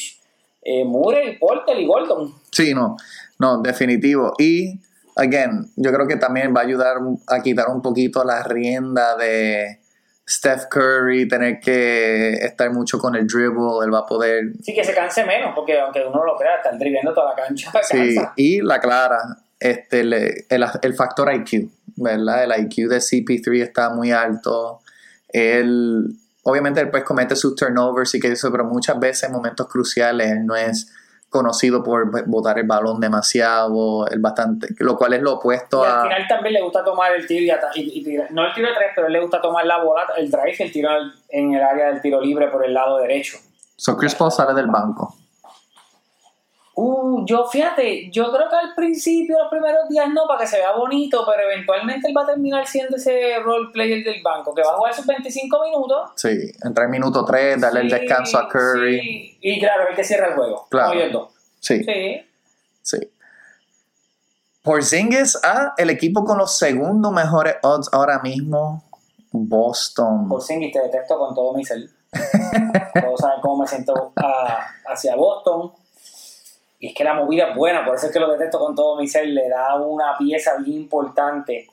[0.62, 2.34] eh, Murray, Porter y Gordon.
[2.52, 2.98] Sí, no,
[3.40, 4.34] no, definitivo.
[4.38, 4.80] Y,
[5.16, 9.80] again, yo creo que también va a ayudar a quitar un poquito la rienda de
[10.28, 14.44] Steph Curry, tener que estar mucho con el dribble, él va a poder...
[14.62, 17.72] Sí, que se canse menos, porque aunque uno lo crea, estar driblando toda la cancha,
[17.84, 18.34] Sí, cansa.
[18.36, 19.18] y la clara,
[19.60, 22.44] este, le- el, el factor IQ, ¿verdad?
[22.44, 24.82] El IQ de CP3 está muy alto.
[25.30, 29.68] Él, obviamente, él pues comete sus turnovers y que eso, pero muchas veces en momentos
[29.68, 30.92] cruciales él no es
[31.30, 36.00] conocido por botar el balón demasiado, el bastante, lo cual es lo opuesto Y al
[36.00, 36.02] a...
[36.04, 38.74] final también le gusta tomar el tiro y, y- y tirar- no el tiro de
[38.74, 40.90] tres, pero le gusta tomar la bola, el drive el tiro
[41.30, 43.38] en el área del tiro libre por el lado derecho.
[43.76, 45.16] So Chris Paul sale del banco.
[46.82, 50.60] Uh, yo fíjate, yo creo que al principio, los primeros días no, para que se
[50.60, 54.62] vea bonito, pero eventualmente él va a terminar siendo ese role player del banco, que
[54.62, 56.12] va a jugar sus 25 minutos.
[56.16, 56.30] Sí,
[56.64, 58.98] entrar en minuto 3, darle el descanso a Curry.
[59.02, 59.38] sí.
[59.42, 60.68] Y claro, el que cierra el juego.
[60.70, 60.94] Claro.
[61.12, 61.30] No.
[61.60, 62.22] Sí, Sí.
[62.82, 62.98] sí.
[64.64, 68.86] Porzingis a el equipo con los segundos mejores odds ahora mismo,
[69.34, 70.30] Boston.
[70.30, 71.80] Por Singis te detesto con todo mi ser.
[73.04, 75.74] Todos saben cómo me siento ah, hacia Boston.
[76.80, 78.96] Y es que la movida es buena, por eso es que lo detesto con todo
[78.98, 79.28] mi ser.
[79.28, 81.68] Le da una pieza bien importante.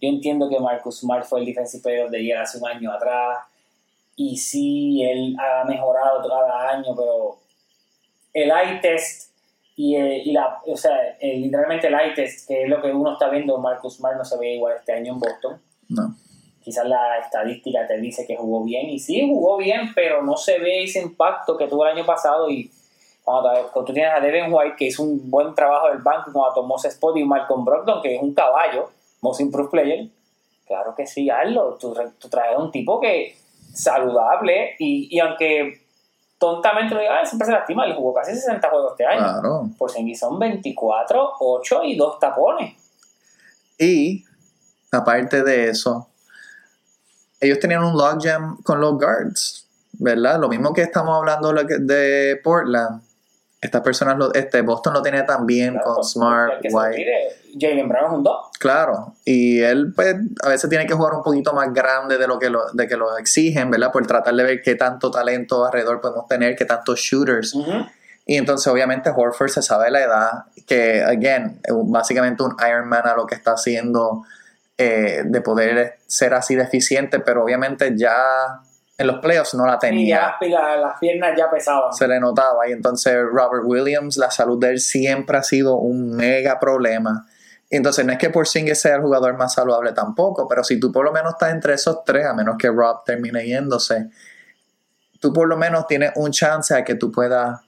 [0.00, 2.92] Yo entiendo que Marcus Smart fue el Defensive Player of the Year hace un año
[2.92, 3.38] atrás.
[4.16, 7.38] Y sí, él ha mejorado cada año, pero
[8.34, 9.30] el eye test
[9.76, 12.90] y, el- y la, o sea, el- literalmente el eye test, que es lo que
[12.90, 16.14] uno está viendo, Marcus Smart no se ve igual este año en Boston No.
[16.60, 20.58] quizás la estadística te dice que jugó bien y sí jugó bien pero no se
[20.58, 22.70] ve ese impacto que tuvo el año pasado y
[23.28, 26.76] cuando, tú tienes a Devin White que hizo un buen trabajo del banco cuando tomó
[26.76, 30.08] spot y Malcolm Brogdon que es un caballo most improved player
[30.66, 33.36] claro que sí hazlo tú, tú traes a un tipo que
[33.74, 35.86] saludable y, y aunque
[36.38, 39.68] tontamente lo diga "Ah, siempre se lastima él jugó casi 60 juegos este año Claro.
[39.76, 42.74] por si son 24 8 y 2 tapones
[43.78, 44.24] Y,
[44.90, 46.08] aparte de eso,
[47.40, 50.40] ellos tenían un logjam con los guards, ¿verdad?
[50.40, 53.02] Lo mismo que estamos hablando de Portland.
[53.60, 57.06] Estas personas, lo, este, Boston lo tiene también Claro, con Smart, White.
[57.58, 61.22] Jalen Brown es un 2 Claro, y él pues a veces tiene que jugar un
[61.22, 63.90] poquito más grande de lo que lo, de que lo exigen, ¿verdad?
[63.92, 67.56] Por tratar de ver qué tanto talento alrededor podemos tener, qué tantos shooters.
[68.26, 70.30] Y entonces obviamente Horford se sabe la edad,
[70.66, 74.24] que again, básicamente un Iron Man a lo que está haciendo
[74.76, 78.60] eh, de poder ser así de eficiente, pero obviamente ya
[78.98, 80.20] en los playoffs no la Y ya tenía.
[80.20, 81.92] las, pi- las piernas ya pesaban.
[81.92, 86.10] Se le notaba y entonces Robert Williams, la salud de él siempre ha sido un
[86.16, 87.26] mega problema.
[87.70, 91.04] Entonces no es que Porzingis sea el jugador más saludable tampoco, pero si tú por
[91.04, 94.08] lo menos estás entre esos tres, a menos que Rob termine yéndose,
[95.20, 97.60] tú por lo menos tienes un chance a que tú puedas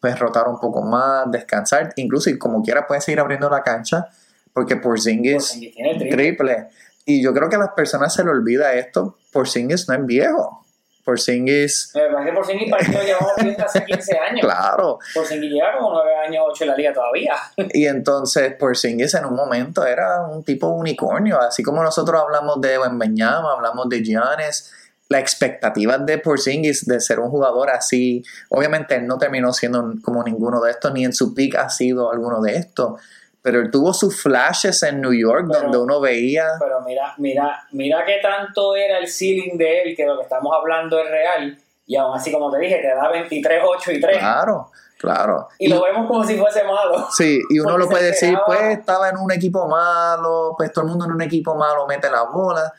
[0.00, 4.08] pues, rotar un poco más, descansar, incluso y como quiera puedes seguir abriendo la cancha,
[4.52, 6.68] porque Porzingis, Porzingis tiene triple.
[7.06, 10.65] Y yo creo que a las personas se le olvida esto, Porzingis no es viejo.
[11.06, 13.32] Porzingis, Me parece que Porzingis lo llevamos
[13.64, 14.40] hace 15 años.
[14.40, 14.98] claro.
[15.14, 17.34] Porzingis lleva como 9 años, 8 en la liga todavía.
[17.72, 22.76] Y entonces Porzingis en un momento era un tipo unicornio, así como nosotros hablamos de
[22.78, 24.72] Wembanyama, hablamos de Giannis,
[25.08, 30.24] la expectativa de Porzingis de ser un jugador así, obviamente él no terminó siendo como
[30.24, 33.00] ninguno de estos, ni en su pick ha sido alguno de estos,
[33.46, 37.62] pero él tuvo sus flashes en New York Pero- donde uno veía, Pero mira, mira,
[37.70, 41.56] mira qué tanto era el ceiling de él, que lo que estamos hablando es real.
[41.86, 44.18] Y aún así, como te dije, te da 23, 8 y 3.
[44.18, 45.46] claro, claro.
[45.60, 47.06] Y lo vemos como si fuese malo.
[47.16, 50.90] Sí, y uno lo puede decir, pues estaba en un equipo malo, pues todo el
[50.90, 52.72] mundo en un equipo malo mete la bola,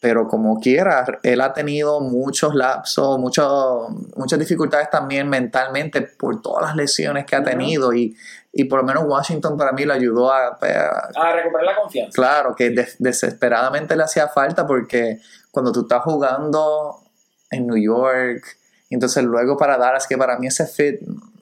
[0.00, 6.62] pero como quiera, él ha tenido muchos lapsos, mucho- muchas dificultades también mentalmente por todas
[6.66, 8.16] las lesiones que ha tenido y,
[8.60, 11.76] y por lo menos Washington para mí le ayudó a, pues, a- A recuperar la
[11.76, 12.10] confianza.
[12.12, 15.20] claro, que des- desesperadamente le hacía falta porque
[15.52, 16.96] cuando tú estás jugando
[17.52, 18.42] en New York,
[18.90, 21.00] entonces luego para Dallas, que para mí ese fit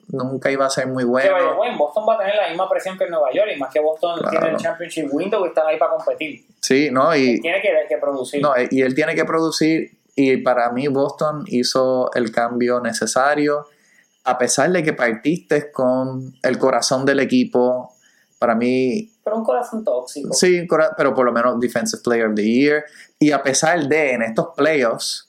[0.09, 1.33] nunca iba a ser muy Que bueno.
[1.33, 3.73] vaya, bueno, Boston va a tener la misma presión que en Nueva York, y más
[3.73, 4.29] que Boston Claro.
[4.39, 6.45] tiene el Championship Window y están ahí para competir.
[6.61, 7.15] Sí, ¿no?
[7.15, 8.41] Y, Tiene que, que producir.
[8.43, 13.65] No, y él tiene que producir y para mí Boston hizo el cambio necesario
[14.27, 17.93] a pesar de que partiste con el corazón del equipo.
[18.39, 20.31] Para mí, Pero un corazón tóxico.
[20.31, 22.83] sí, pero por lo menos Defensive Player of the Year.
[23.17, 25.27] Y a pesar de en estos playoffs,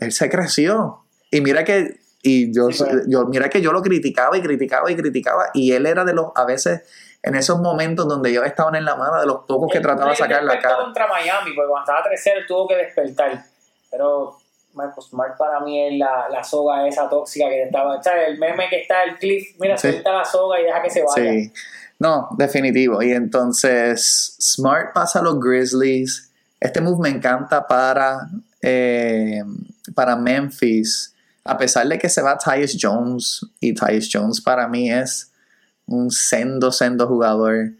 [0.00, 1.00] él se creció.
[1.30, 4.96] Y mira que, y yo, Sí, yo, mira que yo lo criticaba y criticaba y
[4.96, 5.50] criticaba.
[5.52, 6.82] Y él era de los, a veces,
[7.22, 10.08] en esos momentos donde ellos estaban en la mano, de los pocos que Él- trataba
[10.10, 10.76] de sacar la cara.
[10.78, 13.44] contra Miami, porque cuando estaba 3-0 él tuvo que despertar.
[13.90, 14.38] Pero
[14.78, 18.02] Marcus Smart para mí es la, la soga esa tóxica que estaba.
[18.02, 18.28] ¿sabes?
[18.28, 19.90] El meme que está el cliff, mira, Sí.
[19.90, 21.30] suelta la soga y deja que se vaya.
[21.32, 21.52] Sí.
[21.98, 23.02] No, definitivo.
[23.02, 26.30] Y entonces, Smart pasa a los Grizzlies.
[26.60, 28.28] Este move me encanta para,
[28.62, 29.42] eh,
[29.94, 31.12] para Memphis.
[31.44, 35.32] A pesar de que se va Tyus Jones, y Tyus Jones para mí es
[35.86, 37.72] un sendo, sendo jugador.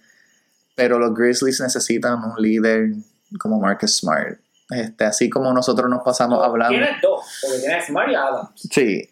[0.74, 2.90] Pero los Grizzlies necesitan un líder
[3.38, 4.38] como Marcus Smart.
[4.70, 6.70] Este, así como nosotros nos pasamos hablando.
[6.76, 8.50] Tienes dos, porque tienes Smart y Adams.
[8.70, 9.08] Sí.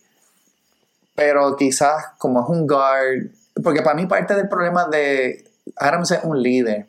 [1.14, 3.30] Pero quizás como es un guard,
[3.62, 5.44] porque para mí parte del problema de
[5.76, 6.86] Adams es un líder,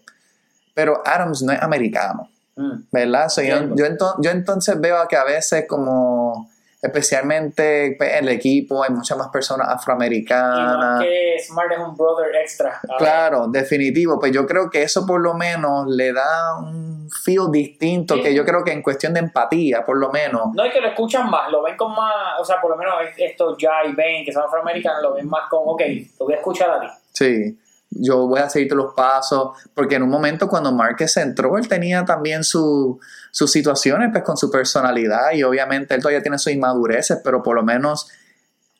[0.74, 2.82] pero Adams no es americano, Mm.
[2.92, 3.30] ¿verdad?
[3.30, 3.76] So, yo, Entiendo.
[3.78, 6.50] yo, ento- yo entonces veo que a veces como,
[6.82, 11.02] especialmente pues, en el equipo, hay muchas más personas Y no afroamericanas.
[11.02, 12.80] es que Smart es un brother extra.
[12.98, 14.20] Claro, definitivo.
[14.20, 18.22] Pues yo creo que eso por lo menos le da un feel distinto, Sí.
[18.24, 20.88] que yo creo que en cuestión de empatía, por lo menos, No es que lo
[20.90, 24.26] escuchan más, lo ven con más, o sea, por lo menos estos ya y Ben,
[24.26, 25.82] que son afroamericanos, lo ven más con, ok,
[26.20, 26.88] lo voy a escuchar a ti.
[27.14, 27.58] Sí,
[27.90, 32.04] yo voy a seguirte los pasos, porque en un momento cuando Márquez entró, él tenía
[32.06, 33.00] también su-
[33.32, 37.56] sus situaciones pues, con su personalidad y obviamente él todavía tiene sus inmadureces, pero por
[37.56, 38.10] lo menos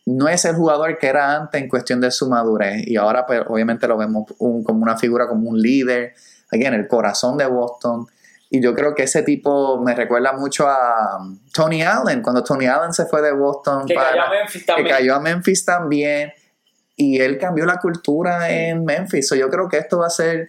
[0.06, 3.42] no es el jugador que era antes en cuestión de su madurez y ahora pues,
[3.48, 6.14] obviamente lo vemos un- como una figura, como un líder,
[6.52, 8.08] aquí en el corazón de Boston.
[8.50, 12.66] Y yo creo que ese tipo me recuerda mucho a um, Tony Allen, cuando Tony
[12.68, 14.96] Allen se fue de Boston Que para cayó a Memphis que también.
[14.96, 16.34] cayó a Memphis también
[16.96, 19.28] y él cambió la cultura en Memphis.
[19.28, 20.48] So, yo creo que esto va a ser.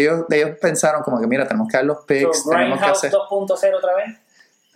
[0.00, 3.10] Ellos, ellos pensaron como que, mira, tenemos que dar los picks, So, tenemos que hacer.
[3.12, 4.16] 2.0 otra vez.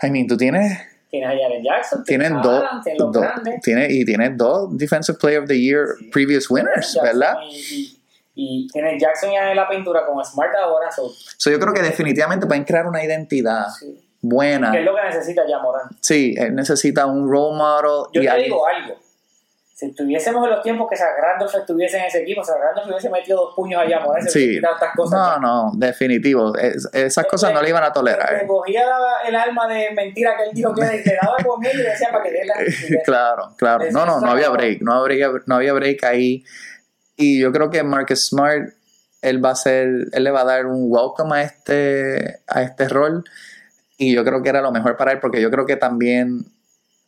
[0.02, 0.78] I mean, tú tienes,
[1.10, 2.62] Tienes a Jaren Jackson, tienes dos,
[3.12, 3.60] grandes.
[3.62, 6.08] tienes- y tienes dos Defensive Player of the Year Sí.
[6.12, 7.34] previous winners, Jackson ¿verdad?
[7.50, 7.98] Y,
[8.36, 10.90] y, y tienes Jackson ya en la pintura con Smart ahora.
[10.92, 14.00] So, So, yo creo que definitivamente pueden crear una identidad sí.
[14.20, 14.70] buena.
[14.70, 15.88] Que es lo que necesita ya Morán.
[16.00, 18.06] Sí, él necesita un role model.
[18.12, 18.94] Yo y te alguien- digo algo.
[19.80, 23.54] Si estuviésemos en los tiempos que Randolph estuviese en ese equipo, Randolph hubiese metido dos
[23.56, 24.56] puños allá, Morán, se Sí.
[24.56, 25.18] estas cosas.
[25.18, 26.54] No, no, definitivo.
[26.54, 28.46] Es- esas cosas no le iban a Le tolerar.
[28.46, 28.84] cogía
[29.26, 32.08] el alma de mentira que él dijo que le daba con él y le decía
[32.12, 32.54] para que dé la
[33.06, 33.86] Claro, claro.
[33.90, 36.44] No, no, no había break, no habría, no había break ahí.
[37.16, 38.68] Y yo creo que Marcus Smart,
[39.22, 42.86] él va a ser, él le va a dar un welcome a este, a este
[42.86, 43.24] rol.
[43.96, 46.44] Y yo creo que era lo mejor para él, porque yo creo que también,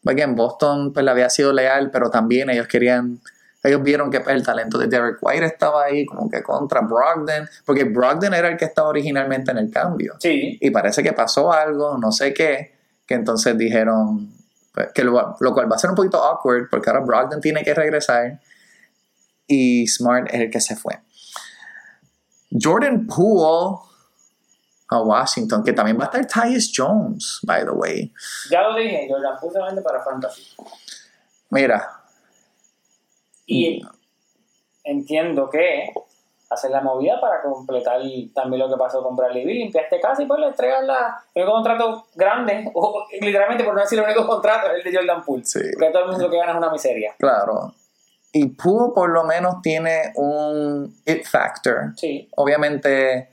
[0.05, 3.21] en Boston pues le había sido leal, pero también ellos querían,
[3.63, 7.49] ellos vieron que pues, el talento de Derek White estaba ahí, como que contra Brogdon,
[7.65, 10.15] porque Brogdon era el que estaba originalmente en el cambio.
[10.19, 10.59] Sí.
[10.61, 12.75] Y parece que pasó algo, no sé qué,
[13.07, 14.33] que entonces dijeron,
[14.75, 17.63] pues, que lo, lo cual va a ser un poquito awkward, porque ahora Brogdon tiene
[17.63, 18.41] que regresar
[19.47, 20.99] y Smart es el que se fue.
[22.61, 23.92] Jordan Poole
[24.95, 28.13] a Washington, que también va a estar Tyus Jones, by the way.
[28.51, 30.43] Ya lo dije, Jordan Poole se vende para Fantasy.
[31.51, 32.01] Mira.
[33.47, 33.83] Y
[34.85, 35.93] entiendo que
[36.53, 38.01] hacer la movida para completar
[38.35, 41.43] también lo que pasó con Bradley Bill, limpiaste casa y pues le entregas la, el
[41.43, 45.25] único contrato grande, o literalmente por no decir el único contrato, es el de Jordan
[45.25, 45.45] Poole.
[45.45, 45.61] Sí.
[45.73, 47.15] Porque todo el mundo lo que gana es una miseria.
[47.19, 47.75] Claro.
[48.33, 51.93] Y Poole por lo menos tiene un it factor.
[51.97, 52.29] Sí.
[52.37, 53.32] Obviamente,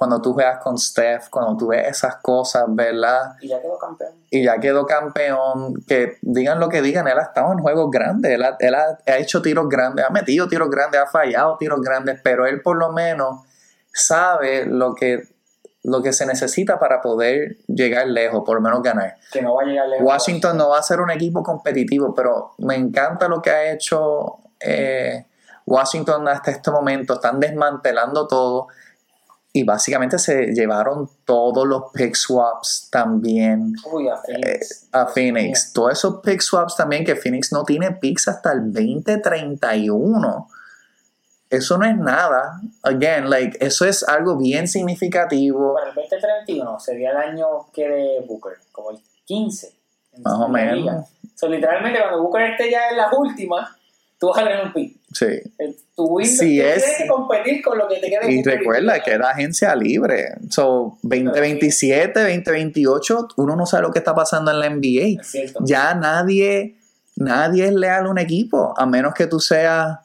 [0.00, 3.32] cuando tú juegas con Steph, cuando tú ves esas cosas, ¿verdad?
[3.40, 4.12] Y ya quedó campeón.
[4.30, 8.30] Y ya quedó campeón, que digan lo que digan, él ha estado en juegos grandes,
[8.30, 11.80] él ha, él ha- ha hecho tiros grandes, ha metido tiros grandes, ha fallado tiros
[11.80, 13.40] grandes, pero él por lo menos
[13.92, 15.24] sabe lo que,
[15.82, 19.16] lo que se necesita para poder llegar lejos, por lo menos ganar.
[19.32, 20.06] Que no va a llegar lejos.
[20.06, 24.36] Washington no va a ser un equipo competitivo, pero me encanta lo que ha hecho
[24.60, 25.26] eh,
[25.66, 27.14] Washington hasta este momento.
[27.14, 28.68] Están desmantelando todo
[29.52, 34.88] y básicamente se llevaron todos los pick swaps también Uy, a Phoenix.
[34.92, 35.72] a Phoenix.
[35.72, 40.48] Todos esos pick swaps también, que Phoenix no tiene picks hasta el 2031.
[41.50, 42.60] Eso no es nada.
[42.82, 45.74] Again, like, eso es algo bien significativo.
[45.74, 49.72] Para el 2031 sería el año que de Booker, como el 15.
[50.12, 51.06] en Más o menos.
[51.34, 53.70] So, literalmente, cuando Booker esté ya en las últimas,
[54.18, 54.97] tú vas a tener un pick.
[55.12, 55.26] Sí.
[55.58, 59.12] Sí, tú es- tienes que competir con lo que te queda de Y recuerda que
[59.12, 60.34] era agencia libre.
[60.50, 65.22] So, 2027, 2028, uno no sabe lo que está pasando en la NBA.
[65.64, 66.76] Ya nadie,
[67.16, 69.98] nadie es leal a un equipo, a menos que tú seas.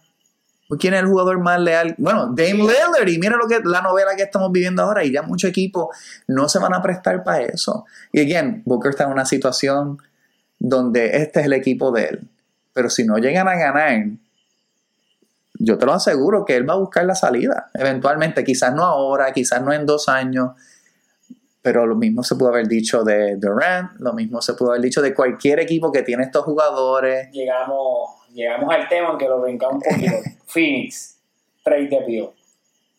[0.80, 1.94] ¿Quién es el jugador más leal?
[2.00, 5.22] Bueno, Dame Lillard, y mira lo que la novela que estamos viviendo ahora, y ya
[5.22, 5.90] muchos equipos
[6.28, 7.86] no se van a prestar para eso.
[8.12, 10.00] Y again, Booker está en una situación
[10.58, 12.22] donde este es el equipo de él.
[12.74, 14.06] Pero si no llegan a ganar,
[15.64, 17.70] yo te lo aseguro que él va a buscar la salida.
[17.74, 20.52] Eventualmente, quizás no ahora, quizás no en dos años,
[21.62, 25.02] pero lo mismo se pudo haber dicho de Durant, lo mismo se pudo haber dicho
[25.02, 27.32] de cualquier equipo que tiene estos jugadores.
[27.32, 30.18] Llegamos, llegamos al tema, aunque lo brincamos un poquito.
[30.46, 31.18] Phoenix,
[31.64, 32.34] trade de Pio.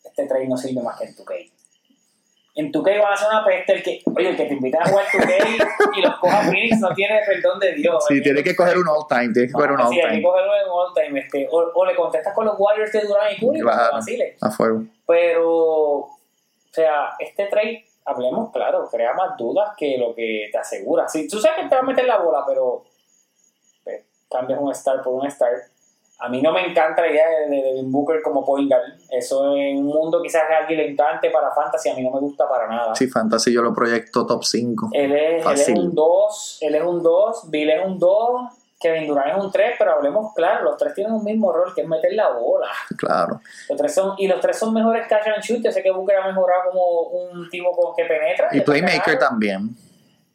[0.03, 1.51] Este trade no sirve más que en 2K.
[2.57, 3.73] En 2K van a hacer una peste.
[3.73, 6.93] El que, oye, el que te invita a jugar 2K y los coja Phoenix no
[6.93, 8.03] tiene perdón de Dios.
[8.07, 8.21] Sí, ¿eh?
[8.21, 10.69] tiene que coger un all-time, tiene que coger un Ah, sí, hay que cogerlo en
[10.69, 11.19] all time.
[11.19, 13.99] Este, o, o le contestas con los Warriors de Durant y Curry, Claro.
[14.41, 14.83] A fuego.
[15.05, 16.17] Pero, o
[16.71, 21.09] sea, este trade, hablemos claro, crea más dudas que lo que te asegura.
[21.09, 22.85] Si tú sabes que te va a meter la bola, pero
[23.83, 25.51] pues, cambias un star por un star.
[26.19, 28.83] A mí no me encanta la idea de, de Devin Booker como point guard.
[29.09, 32.19] Eso en un mundo quizás a alguien le encante para fantasy, a mí no me
[32.19, 32.95] gusta para nada.
[32.95, 34.89] Sí, Fantasy yo lo proyecto top 5.
[34.93, 35.79] Él es, él es Fácil.
[35.79, 38.41] un 2, él es un 2, Bill es un 2,
[38.79, 41.81] Kevin Durant es un 3, pero hablemos claro, los tres tienen un mismo rol, que
[41.81, 42.67] es meter la bola.
[42.97, 43.41] Claro.
[43.69, 45.61] Los tres son, y los tres son mejores catch and shoot.
[45.63, 48.49] Yo sé que Booker ha mejorado como un tipo con que penetra.
[48.51, 49.75] Y Playmaker también.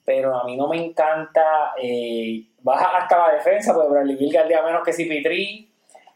[0.04, 1.72] Pero a mí no me encanta.
[1.80, 5.69] Eh, baja hasta la defensa, porque Bradley Bill galdea menos que CP3.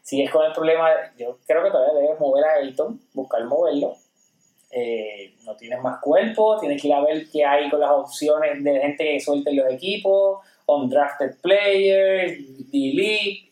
[0.05, 0.87] Si es con el problema,
[1.17, 3.95] yo creo que todavía debes mover a Ayton, buscar moverlo.
[4.69, 8.63] Eh, no tienes más cuerpo, tienes que ir a ver qué hay con las opciones
[8.63, 12.37] de gente que suelte los equipos, undrafted players,
[12.71, 13.51] D-League.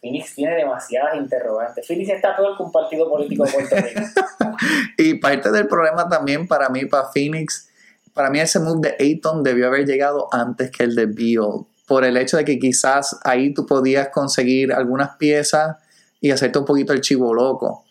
[0.00, 1.84] Phoenix tiene demasiadas interrogantes.
[1.84, 4.00] Phoenix está peor que un partido político de Puerto Rico.
[4.96, 7.70] Y parte del problema también para mí, para Phoenix,
[8.14, 11.66] para mí ese move de Ayton debió haber llegado antes que el de Beal.
[11.88, 15.76] Por el hecho de que quizás ahí tú podías conseguir algunas piezas
[16.20, 17.84] y hacerte un poquito el chivo loco.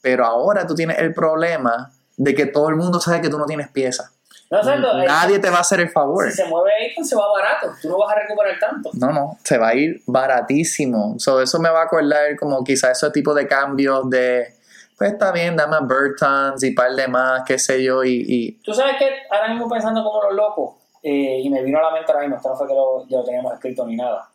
[0.00, 3.46] Pero ahora tú tienes el problema de que todo el mundo sabe que tú no
[3.46, 4.12] tienes piezas.
[4.50, 4.60] No,
[5.04, 6.30] Nadie te va a hacer el favor.
[6.30, 7.72] Si se mueve Ayton, se va barato.
[7.80, 8.90] Tú no vas a recuperar tanto.
[8.92, 11.14] No, no, se va a ir baratísimo.
[11.18, 14.54] So, eso me va a acordar como quizás ese tipo de cambios de,
[14.98, 18.52] pues está bien, dame a Bertans y par de más, qué sé yo, y, y
[18.62, 21.90] Tú sabes que ahora mismo pensando como los locos, eh, y me vino a la
[21.92, 24.28] mente ahora mismo, esto no fue que lo, ya lo teníamos escrito ni nada.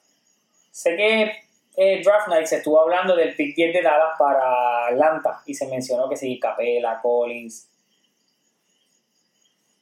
[0.71, 1.32] Sé que
[1.79, 5.67] eh, Draft Night se estuvo hablando del pick 10 de Dallas para Atlanta y se
[5.67, 7.69] mencionó que sí, Capela, Collins,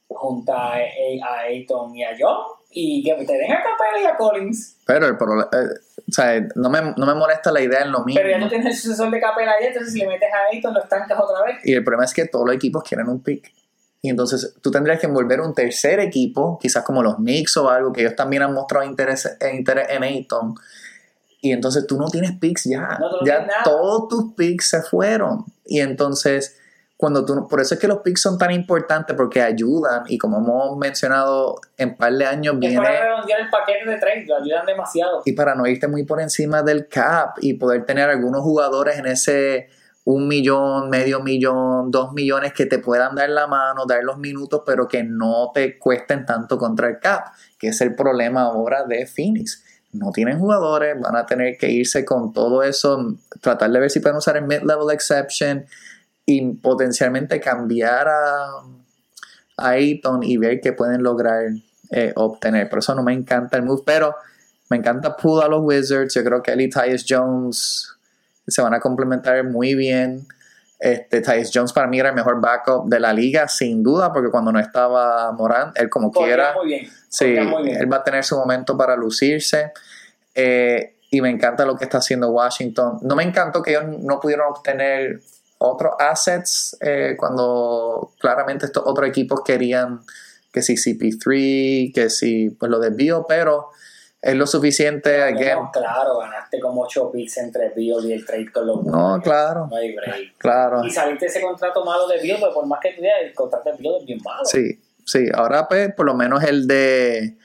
[0.09, 4.17] junta a, a Ayton y a John, y que te den a Capela y a
[4.17, 4.75] Collins.
[4.85, 8.19] Pero el problema, o sea, no me, no me molesta la idea en lo mismo.
[8.21, 10.73] Pero ya no tienes el sucesor de Capela ahí, entonces si le metes a Ayton
[10.73, 11.59] lo estancas otra vez.
[11.63, 13.53] Y el problema es que todos los equipos quieren un pick.
[14.01, 17.93] Y entonces tú tendrías que envolver un tercer equipo, quizás como los Knicks o algo,
[17.93, 20.55] que ellos también han mostrado interés, eh, interés en Ayton.
[21.45, 22.97] Y entonces tú no tienes picks ya.
[22.99, 25.45] No, tú no ya todos tus picks se fueron.
[25.63, 26.59] Y entonces,
[26.97, 30.05] cuando tú, por eso es que los picks son tan importantes porque ayudan.
[30.07, 34.25] Y como hemos mencionado, en par de años viene para redondear el paquete de trade,
[34.25, 35.21] lo ayudan demasiado.
[35.23, 39.05] y para no irte muy por encima del cap y poder tener algunos jugadores en
[39.05, 39.69] ese
[40.05, 44.63] un millón, medio millón, dos millones que te puedan dar la mano, dar los minutos,
[44.65, 49.05] pero que no te cuesten tanto contra el cap, que es el problema ahora de
[49.05, 49.63] Phoenix.
[49.97, 53.99] No tienen jugadores, van a tener que irse con todo eso, tratar de ver si
[53.99, 55.65] pueden usar el mid-level exception
[56.25, 58.45] y potencialmente cambiar a,
[59.57, 61.43] a Ayton y ver qué pueden lograr
[61.91, 62.69] eh, obtener.
[62.69, 64.15] Por eso no me encanta el move, pero
[64.69, 66.13] me encanta Poole a los Wizards.
[66.13, 67.89] Yo creo que él y Tyus Jones
[68.47, 70.27] se van a complementar muy bien.
[70.79, 74.29] Este, Tyus Jones para mí era el mejor backup de la liga, sin duda, porque
[74.29, 76.53] cuando no estaba Morán, él como quiera,
[77.17, 79.71] sí, él va a tener su momento para lucirse.
[80.33, 82.99] Eh, y me encanta lo que está haciendo Washington.
[83.01, 85.21] No me encantó que ellos no pudieron obtener
[85.57, 90.01] otros assets eh, cuando claramente estos otros equipos querían
[90.51, 93.69] que si CP3, que si pues lo desvío, pero
[94.21, 95.21] es lo suficiente.
[95.21, 95.59] again.
[95.71, 99.67] claro, ganaste como 8 picks entre Bill y el trade con los No, claro.
[99.69, 100.37] No hay break.
[100.37, 100.83] Claro.
[100.83, 103.71] Y saliste ese contrato malo de Bill, pues por más que tú digas, el contrato
[103.71, 104.45] de Bill es bien malo.
[104.45, 105.27] Sí, sí.
[105.33, 107.37] Ahora, pues, por lo menos el de.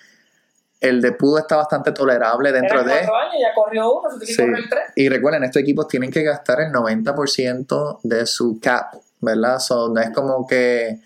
[0.80, 2.94] El de Pudo está bastante tolerable dentro de.
[2.94, 3.08] años,
[3.38, 4.82] ya corrió uno, se que el 3.
[4.96, 9.58] Y recuerden, estos equipos tienen que gastar el 90% de su cap, ¿verdad?
[9.58, 11.00] So, no es como que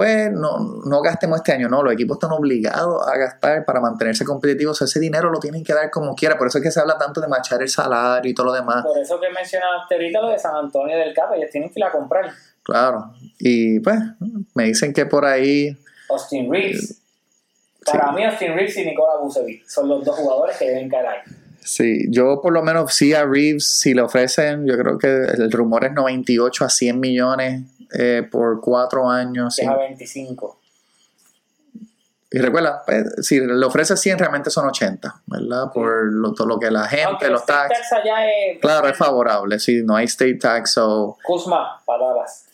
[0.00, 4.24] pues no, no gastemos este año, no, los equipos están obligados a gastar para mantenerse
[4.24, 6.96] competitivos, ese dinero lo tienen que dar como quiera, por eso es que se habla
[6.96, 8.82] tanto de machar el salario y todo lo demás.
[8.82, 11.84] Por eso que mencionaste ahorita lo de San Antonio del Cap, ellos tienen que ir
[11.84, 12.32] a comprar.
[12.70, 13.98] Claro, y pues
[14.54, 15.76] me dicen que por ahí...
[16.08, 17.00] Austin Reeves.
[17.84, 21.18] Para mí Austin Reeves y Nicola Bucevic son los dos jugadores que deben caer ahí.
[21.60, 25.50] Sí, yo por lo menos sí a Reeves, si le ofrecen, yo creo que el
[25.50, 27.62] rumor es 98 a 100 millones
[27.92, 29.58] eh, por cuatro años.
[29.60, 30.60] a 25.
[32.32, 35.72] Y recuerda, pues, si le ofrece 100, realmente son 80, ¿verdad?
[35.74, 37.76] Por lo, todo lo que la gente, los tax.
[38.60, 41.18] claro, es favorable, si no hay state tax o.
[41.24, 42.46] Kuzma, palabras.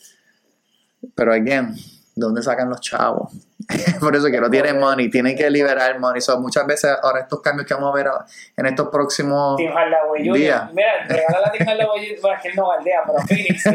[1.15, 1.75] Pero, again,
[2.15, 3.31] ¿dónde sacan los chavos?
[3.99, 6.21] Por eso que no tienen money, tienen que liberar money.
[6.21, 8.07] So, muchas veces ahora estos cambios que vamos a ver
[8.55, 10.73] en estos próximos días.
[10.73, 12.41] Mira, regala la Team Hardaway Jr.
[12.41, 13.65] que él no aldea, pero Phoenix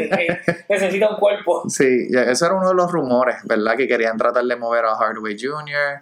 [0.69, 1.69] necesita un cuerpo.
[1.69, 3.75] Sí, eso era uno de los rumores, ¿verdad?
[3.77, 6.01] Que querían tratar de mover a Hardaway Jr.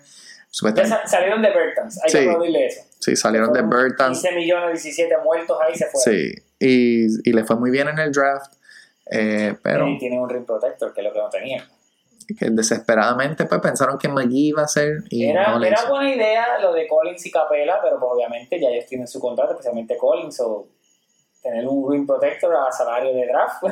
[1.06, 2.82] salieron de Bertans, hay que aplaudirle eso.
[3.00, 4.22] Sí, salieron de Bertans.
[4.22, 6.14] 15 millones, 17 muertos ahí se fueron.
[6.14, 8.54] Sí, y, y le fue muy bien en el draft.
[9.12, 9.88] Eh, pero...
[9.88, 11.68] Y tiene un ring protector, que es lo que no tenía
[12.38, 16.74] que desesperadamente pues pensaron que McGee iba a ser y era, era buena idea lo
[16.74, 20.68] de Collins y Capela pero pues, obviamente ya ellos tienen su contrato especialmente Collins o
[21.42, 23.64] tener un ring protector a salario de draft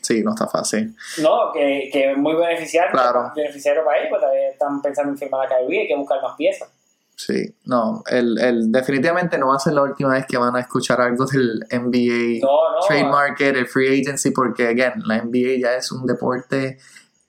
[0.02, 0.94] sí no está fácil.
[1.22, 3.32] No que, que es muy beneficiario claro.
[3.34, 6.36] beneficiario para ellos pues todavía están pensando en firmar a Kyrie hay que buscar más
[6.36, 6.70] piezas
[7.18, 10.60] Sí, no, el, el, definitivamente no va a ser la última vez que van a
[10.60, 12.46] escuchar algo del NBA
[12.86, 16.78] trade market, el free agency, porque, again, la NBA ya es un deporte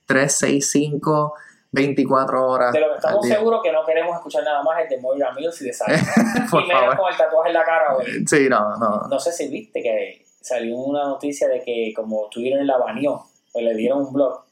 [0.05, 1.33] 3, 6, 5,
[1.71, 2.71] 24 horas.
[2.71, 5.59] De lo que estamos seguros que no queremos escuchar nada más es de Moira Mills
[5.63, 5.97] y de Sally.
[5.97, 8.27] y menos con el tatuaje en la cara, güey.
[8.27, 9.07] Sí, no, no.
[9.09, 13.59] No sé si viste que salió una noticia de que como Twitter la baneó, o
[13.59, 14.43] le dieron un blog,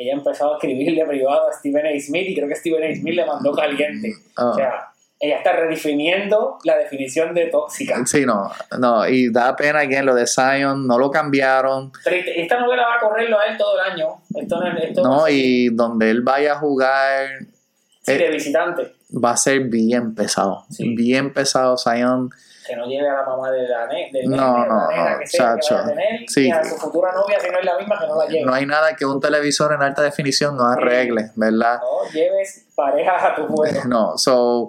[0.00, 2.00] ella empezó a escribirle privado a Stephen A.
[2.00, 2.94] Smith y creo que Stephen A.
[2.94, 4.10] Smith le mandó caliente.
[4.34, 4.88] O sea,
[5.18, 8.02] ella está redefiniendo la definición de tóxica.
[8.06, 11.92] Sí, no, no, y da pena que lo de Zion no lo cambiaron.
[12.06, 14.22] Esta novela va a correrlo a él todo el año.
[14.34, 17.28] Esto no, y donde él vaya a jugar.
[18.00, 18.94] Sí, de eh, visitante.
[19.12, 20.64] Va a ser bien pesado.
[20.78, 22.30] Bien pesado, Zion.
[22.66, 25.74] Que no lleve a la mamá de la, de no, no, no, que sea que
[25.74, 26.46] a tener, sí.
[26.46, 28.44] y a su futura novia, si no es la misma, que no la lleve.
[28.44, 31.80] No hay nada que un televisor en alta definición no arregle, ¿verdad?
[31.80, 33.80] No lleves parejas a tu juego.
[33.88, 34.68] No, so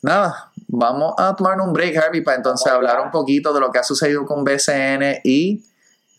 [0.00, 3.78] nada, vamos a tomar un break, Harvey, para entonces hablar un poquito de lo que
[3.78, 5.64] ha sucedido con BCN y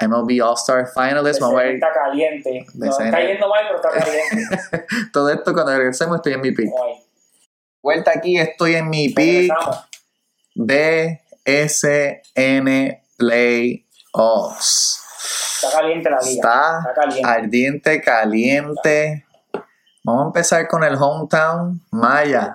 [0.01, 1.39] MLB All-Star Finalists.
[1.39, 2.65] Vamos Está caliente.
[2.73, 4.85] No, está yendo mal, pero está caliente.
[5.13, 6.69] Todo esto cuando regresemos estoy en mi pick.
[7.81, 9.53] Vuelta aquí, estoy en mi pick.
[10.55, 11.19] BSN
[13.17, 15.01] Playoffs.
[15.55, 16.33] Está caliente la liga.
[16.33, 17.29] Está, está caliente.
[17.29, 19.25] ardiente, caliente.
[20.03, 21.81] Vamos a empezar con el hometown.
[21.91, 22.51] Maya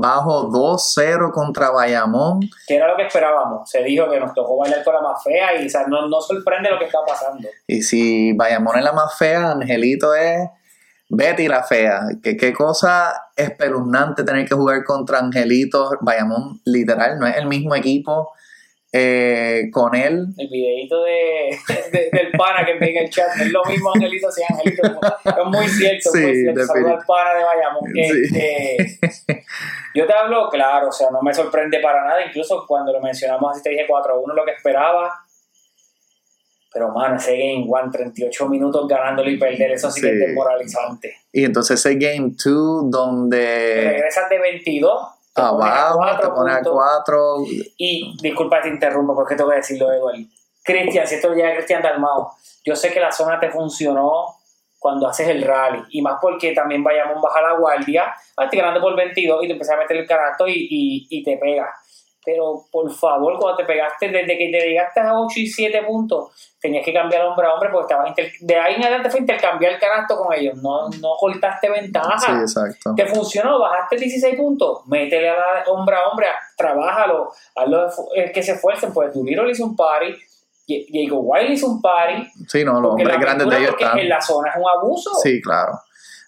[0.00, 2.40] bajo 2-0 contra Bayamón.
[2.66, 3.68] Que era lo que esperábamos.
[3.68, 6.78] Se dijo que nos tocó bailar con la más fea y no, no sorprende lo
[6.78, 7.48] que está pasando.
[7.66, 10.48] Y si Bayamón es la más fea, Angelito es
[11.08, 12.00] Betty la fea.
[12.22, 15.90] Que qué cosa espeluznante tener que jugar contra Angelito.
[16.00, 18.32] Bayamón, literal, no es el mismo equipo
[18.96, 20.26] eh, con él.
[20.38, 21.58] El videito de,
[22.12, 24.82] del pana que pega el chat, es lo mismo Angelito si Angelito.
[24.84, 26.66] Es muy cierto, sí, muy cierto.
[26.66, 27.92] Saludos al pana de Bayamón.
[29.96, 32.24] Yo te hablo, claro, o sea, no me sorprende para nada.
[32.24, 35.23] Incluso cuando lo mencionamos así te dije 4-1 lo que esperaba.
[36.74, 41.16] Pero, mano, ese Game One, 38 minutos ganándolo y perder, eso sí, que es demoralizante.
[41.32, 43.90] Y entonces ese Game 2, donde.
[43.92, 45.08] Regresas de 22.
[45.36, 47.36] Abajo, te pone a 4.
[47.78, 50.18] Y disculpa, te interrumpo, porque tengo que decirlo, Eduardo.
[50.64, 52.32] Cristian, si esto llega Cristian Dalmao,
[52.64, 54.34] yo sé que la zona te funcionó
[54.80, 58.80] cuando haces el rally, y más porque también vayamos baja la guardia, a ti ganando
[58.80, 61.72] por 22 y te empiezas a meter el carácter y, y, y te pega
[62.24, 66.54] pero por favor, cuando te pegaste, desde que te llegaste a 8 y 7 puntos,
[66.60, 69.78] tenías que cambiar hombre a hombre porque estabas de ahí en adelante fue intercambiar el
[69.78, 72.18] carácter con ellos, no, no cortaste ventaja.
[72.18, 72.94] Sí, exacto.
[72.96, 77.88] Te funcionó, bajaste 16 puntos, métele a la hombre a hombre, trabájalo, hazlo
[78.32, 80.14] que se esfuercen, pues Duliro le hizo un party,
[80.66, 82.26] Diego Wiley hizo un party.
[82.48, 83.98] Sí, no, los hombres grandes de ellos están.
[83.98, 85.10] En la zona es un abuso.
[85.22, 85.72] Sí, claro.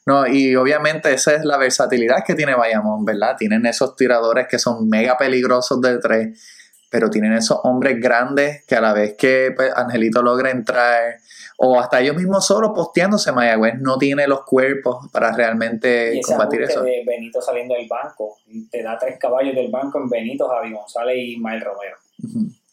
[0.07, 3.34] No, y obviamente esa es la versatilidad que tiene Bayamón, ¿verdad?
[3.36, 6.40] Tienen esos tiradores que son mega peligrosos de tres,
[6.88, 11.16] pero tienen esos hombres grandes que a la vez que pues, Angelito logra entrar,
[11.59, 16.32] o hasta ellos mismos solos posteándose, Mayagüez no tiene los cuerpos para realmente y ese
[16.32, 16.82] combatir eso.
[16.82, 18.36] de Benito saliendo del banco,
[18.70, 21.96] te da tres caballos del banco en Benito, Javi González y Mael Romero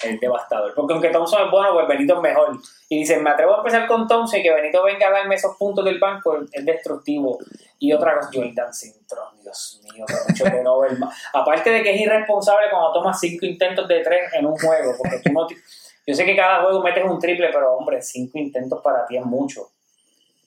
[0.03, 0.73] es devastador.
[0.73, 2.57] Porque aunque Thompson es bueno, pues Benito es mejor.
[2.89, 5.55] Y dicen, me atrevo a empezar con Thompson y que Benito venga a darme esos
[5.57, 7.37] puntos del banco, es destructivo.
[7.79, 11.15] Y otra cosa, Jordan Cintrón, Dios mío, mucho de no ver más.
[11.33, 15.19] Aparte de que es irresponsable cuando tomas cinco intentos de tres en un juego, porque
[15.19, 15.47] tú no...
[16.05, 19.25] Yo sé que cada juego metes un triple, pero hombre, cinco intentos para ti es
[19.25, 19.72] mucho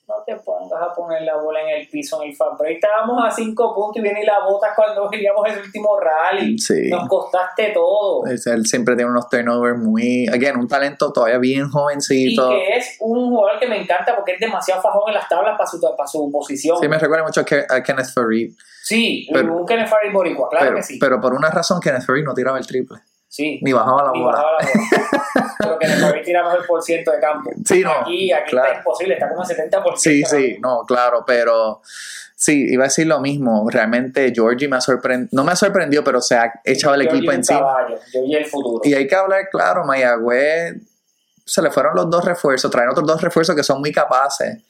[0.08, 3.30] no te pongas a poner la bola en el piso en el fan Estábamos a
[3.30, 6.56] cinco puntos y viene la botas cuando veníamos el último rally.
[6.90, 8.24] Nos costaste todo.
[8.26, 10.28] Él siempre tiene unos turnovers muy.
[10.28, 12.52] Again, un talento todavía bien jovencito.
[12.52, 15.56] Y que es un jugador que me encanta porque es demasiado fajón en las tablas
[15.58, 16.78] para su, para su posición.
[16.80, 18.54] Sí, me recuerda mucho a Kenneth Farid.
[18.84, 20.98] Sí, un Kenneth Farid Boricua, claro que sí.
[21.00, 22.98] Pero por una razón, Kenneth Farid no tiraba el triple.
[23.28, 23.60] Sí.
[23.62, 24.36] Ni bajaba la ni bola.
[24.36, 25.54] Bajaba la bola.
[25.58, 27.50] Pero que Farid tira mejor por ciento de campo.
[27.64, 27.92] Sí, no.
[27.92, 29.96] Aquí, aquí está imposible, está como 70%.
[29.96, 31.80] Sí, sí, no, claro, pero
[32.34, 33.66] sí, iba a decir lo mismo.
[33.70, 37.32] Realmente Georgie me ha sorprendido, no me ha sorprendido, pero se ha echado el equipo
[37.32, 37.60] encima.
[37.60, 38.82] Caballo, el futuro.
[38.84, 40.76] Y hay que hablar claro, Mayagüez
[41.46, 44.62] se le fueron los dos refuerzos, traen otros dos refuerzos que son muy capaces.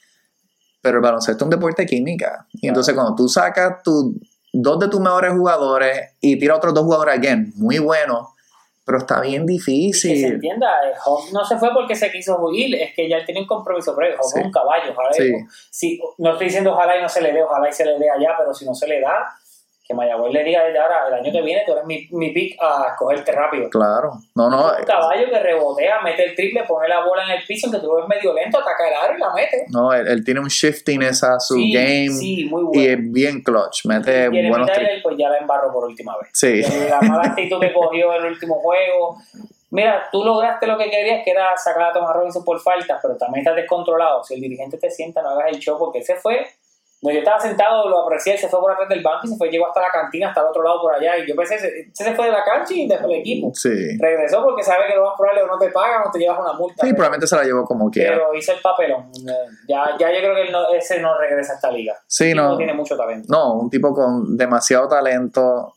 [0.82, 2.46] Pero el baloncesto es un deporte de química.
[2.52, 4.14] Y entonces cuando tú sacas tu,
[4.52, 8.28] dos de tus mejores jugadores y tiras otros dos jugadores, again, muy buenos,
[8.86, 10.12] pero está bien difícil.
[10.12, 10.70] Que se entienda,
[11.04, 13.96] Hawk no se fue porque se quiso huir, es que ya él tiene un compromiso
[13.96, 14.16] previo.
[14.16, 15.10] Hawk es un caballo, ojalá.
[15.70, 18.08] Si, no estoy diciendo ojalá y no se le dé, ojalá y se le dé
[18.08, 19.26] allá, pero si no se le da,
[19.86, 22.56] que Mayagüez le diga desde ahora, el año que viene tú eres mi, mi pick
[22.60, 23.70] a escogerte rápido.
[23.70, 24.72] Claro, no, no.
[24.76, 27.86] Un caballo que rebotea, mete el triple, pone la bola en el piso, que tú
[27.86, 29.66] lo ves medio lento, ataca el aro y la mete.
[29.68, 32.08] No, él, tiene un shifting esa su game.
[32.08, 32.82] Sí, muy bueno.
[32.82, 35.02] Y es bien clutch, mete y buenos triples.
[35.02, 36.30] pues ya la embarró por última vez.
[36.32, 36.62] Sí.
[36.90, 39.18] La mala actitud que cogió en el último juego.
[39.70, 43.16] Mira, tú lograste lo que querías, que era sacar a Tomás Robinson por falta, pero
[43.16, 44.24] también estás descontrolado.
[44.24, 46.46] Si el dirigente te sienta, no hagas el show, porque ese fue
[47.06, 49.48] no, yo estaba sentado, lo aprecié, se fue por atrás del banco y se fue,
[49.48, 51.16] llegó hasta la cantina, hasta el otro lado por allá.
[51.18, 53.52] Y yo pensé, se, se fue de la cancha y dejó el equipo.
[53.54, 53.96] Sí.
[53.98, 56.52] Regresó porque sabe que lo más probable o no te pagan o te llevas una
[56.54, 56.84] multa.
[56.84, 58.14] Sí, probablemente se la llevó como quiera.
[58.14, 59.10] Pero hizo el papelón.
[59.68, 61.94] Ya, ya yo creo que ese no regresa a esta liga.
[62.08, 62.50] Sí, no.
[62.50, 62.56] no.
[62.56, 63.28] tiene mucho talento.
[63.30, 65.74] No, un tipo con demasiado talento.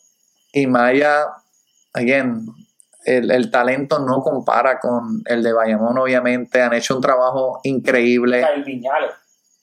[0.52, 1.28] Y Maya,
[1.94, 2.48] again,
[3.06, 6.60] el, el, talento no compara con el de Bayamón, obviamente.
[6.60, 8.44] Han hecho un trabajo increíble.
[8.66, 9.12] Viñales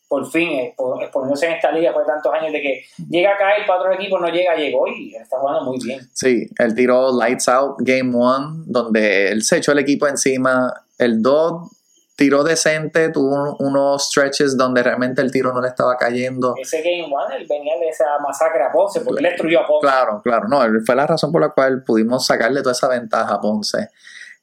[0.09, 3.67] por fin, exponiéndose en esta liga después de tantos años de que llega a caer
[3.67, 6.01] para otros equipos, no llega, llegó y está jugando muy bien.
[6.13, 10.73] Sí, él tiró Lights Out Game 1, donde él se echó el equipo encima.
[10.99, 11.71] El 2
[12.17, 16.55] tiró decente, tuvo unos stretches donde realmente el tiro no le estaba cayendo.
[16.57, 19.87] Ese Game 1, él venía de esa masacre a Ponce, porque él destruyó a Ponce.
[19.87, 23.41] Claro, claro, no, fue la razón por la cual pudimos sacarle toda esa ventaja a
[23.41, 23.91] Ponce.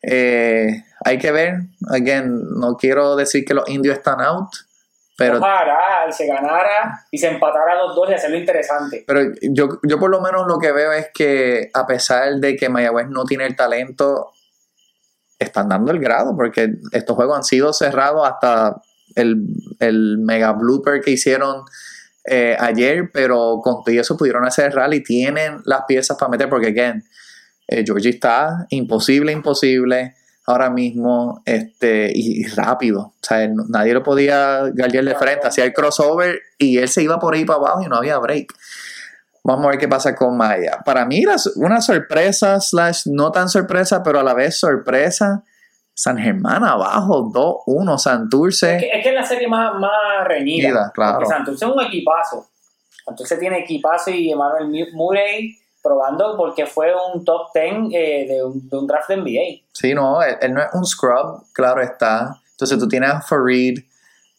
[0.01, 4.49] Eh, hay que ver, again, no quiero decir que los indios están out,
[5.15, 9.03] pero, Ojalá se ganara y se empatara los dos y hacerlo interesante.
[9.05, 12.69] Pero yo, yo por lo menos lo que veo es que a pesar de que
[12.69, 14.31] Mayagüez no tiene el talento,
[15.37, 18.81] están dando el grado, porque estos juegos han sido cerrados hasta
[19.15, 19.45] el,
[19.79, 21.63] el mega blooper que hicieron
[22.25, 26.67] eh, ayer, pero con todo eso pudieron hacer rally, tienen las piezas para meter, porque
[26.67, 27.03] again,
[27.67, 32.99] eh, Georgie está imposible, imposible ahora mismo este, y, rápido.
[32.99, 35.47] O sea, nadie lo podía gallear de frente.
[35.47, 38.53] Hacía el crossover y él se iba por ahí para abajo y no había break.
[39.43, 40.79] Vamos a ver qué pasa con Maya.
[40.85, 41.23] Para mí,
[41.55, 45.43] una sorpresa, slash no tan sorpresa, pero a la vez sorpresa.
[45.95, 48.77] San Germán abajo, 2-1, Santurce.
[48.77, 49.91] Es que, es que, es la serie más, más
[50.25, 50.91] reñida.
[50.93, 51.25] claro.
[51.25, 52.47] Santurce es un equipazo.
[53.05, 58.69] Santurce tiene equipazo y Emmanuel Murray probando porque fue un top 10 eh, de, un,
[58.69, 59.67] de, un, draft de NBA.
[59.73, 62.39] Sí, no, él, no es un scrub, claro está.
[62.51, 63.79] Entonces tú tienes a Farid,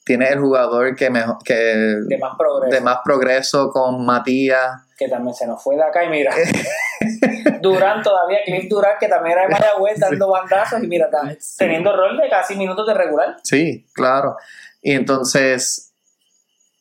[0.04, 2.74] tienes el jugador que, mejor, que de más progreso.
[2.74, 4.82] de más progreso con Matías.
[4.96, 6.34] que también se nos fue de acá y mira.
[7.60, 11.94] Durán todavía, Cliff Durán, que también era de Mayagüez dando bandazos y mira, está teniendo
[11.94, 13.36] rol de casi minutos de regular.
[13.42, 14.36] Sí, claro.
[14.80, 15.92] Y entonces,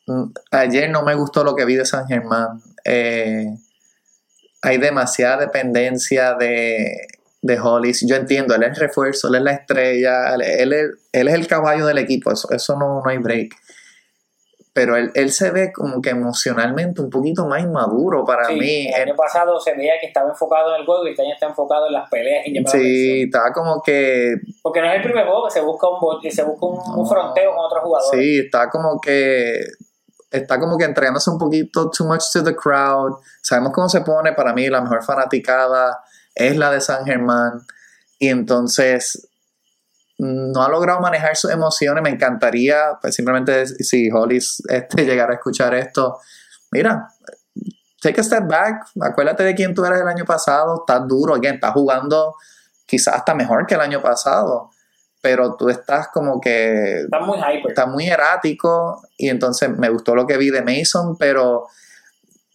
[0.07, 2.61] mm, ayer no me gustó lo que vi de San Germán.
[2.85, 3.45] Eh,
[4.63, 6.87] hay demasiada dependencia de,
[7.41, 8.03] de Hollis.
[8.07, 11.33] Yo entiendo, él es el refuerzo, él es la estrella, él, él es, él es
[11.35, 13.53] el caballo del equipo, eso, eso no, no hay break.
[14.75, 18.87] Pero él, él se ve como que emocionalmente un poquito más inmaduro para Sí, mí.
[18.87, 21.45] el año pasado se veía que estaba enfocado en el juego y este año está
[21.45, 24.33] enfocado en las peleas y Sí, estaba como que
[24.63, 27.51] Porque no es el primer juego que se busca un, se busca un, un fronteo
[27.53, 28.19] con otros jugadores.
[28.19, 29.59] Sí, está como que
[30.33, 33.13] está como que entregándose un poquito too much to the crowd.
[33.41, 36.03] Sabemos cómo se pone, para mí la mejor fanaticada
[36.33, 37.65] es la de San Germán
[38.17, 39.29] y entonces
[40.17, 42.01] no ha logrado manejar sus emociones.
[42.03, 46.19] Me encantaría, pues simplemente si Hollis este, llegara a escuchar esto,
[46.71, 47.09] mira,
[48.01, 51.55] take a step back, acuérdate de quién tú eras el año pasado, estás duro, again,
[51.55, 52.35] estás jugando
[52.85, 54.71] quizás hasta mejor que el año pasado,
[55.23, 57.69] pero tú estás como que Está muy hyper.
[57.71, 61.67] está muy erático y entonces me gustó lo que vi de Mason, pero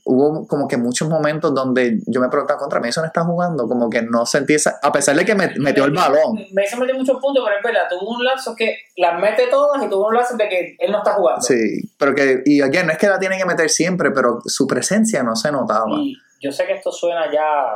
[0.05, 4.03] hubo como que muchos momentos donde yo me preguntaba contra Mason está jugando, como que
[4.03, 6.35] no sentí esa, a pesar de que me metió el balón.
[6.53, 9.83] Me hizo meter muchos puntos, pero es verdad, tuvo un lazo que las mete todas
[9.83, 11.41] y tuvo un lazo de que él no está jugando.
[11.41, 14.67] Sí, pero que, y again, no es que la tienen que meter siempre, pero su
[14.67, 15.97] presencia no se notaba.
[15.99, 17.75] Y yo sé que esto suena ya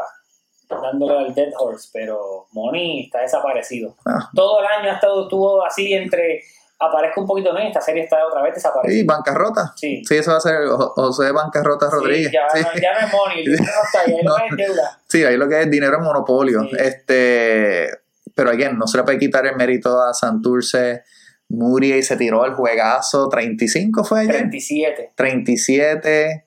[0.81, 3.97] dándole al Dead Horse, pero Moni está desaparecido.
[4.07, 4.31] Ah.
[4.35, 6.43] Todo el año ha estado, estuvo así entre
[6.79, 7.63] aparezca un poquito, ¿no?
[7.63, 9.15] Y esta serie está otra vez Y desaparecida.
[9.15, 9.73] bancarrota.
[9.77, 10.03] Sí.
[10.05, 12.33] Sí, eso va a ser Jo- José Bancarrota Sí, Rodríguez.
[12.33, 12.61] ya, Sí.
[12.61, 14.37] no, ya no es Moni, el dinero no está ahí, ahí no No.
[14.37, 15.01] hay deuda.
[15.09, 16.63] Sí, ahí lo que es dinero es monopolio.
[16.63, 16.71] Sí.
[16.77, 17.89] Este,
[18.35, 21.03] pero again, no se le puede quitar el mérito a Santurce.
[21.51, 24.37] Muriel se tiró el juegazo 35 fue ayer.
[24.39, 25.13] 37.
[25.15, 26.45] 37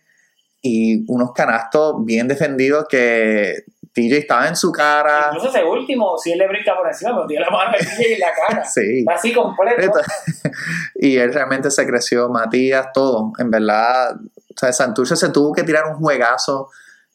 [0.61, 3.63] y unos canastos bien defendidos que
[3.95, 5.27] TJ estaba en su cara.
[5.31, 8.19] Incluso ese último, si él le brinca por encima, pero tiene la mano aquí en
[8.19, 8.65] la cara.
[8.73, 8.99] Sí.
[8.99, 10.01] Está así completo.
[10.95, 13.31] y él realmente se creció, Matías, todo.
[13.37, 16.69] En verdad, o sea, Santurce se tuvo que tirar un juegazo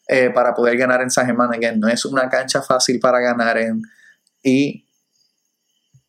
[0.07, 1.53] eh, para poder ganar en San Germán.
[1.53, 3.83] Again, no es una cancha fácil para ganar en.
[4.41, 4.87] Y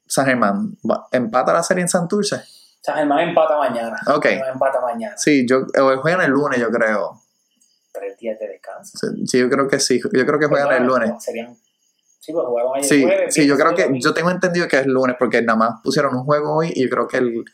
[0.07, 0.79] San Germán
[1.11, 2.43] empata la serie en Santurce.
[2.81, 3.99] San Germán empata mañana.
[4.07, 4.25] Ok.
[4.25, 5.19] San Germán empata mañana.
[5.19, 7.21] Sí, yo o juegan el lunes, yo creo.
[7.93, 8.49] Tres días de
[8.83, 9.17] descanso.
[9.17, 10.01] Sí, sí, yo creo que sí.
[10.01, 11.13] Yo creo que juegan el lunes.
[11.19, 11.57] Serían.
[12.21, 14.87] Sí, pues jugaron ayer Sí, jueves, sí, yo creo que, yo tengo entendido que es
[14.87, 17.45] lunes porque nada más pusieron un juego hoy y yo creo que el,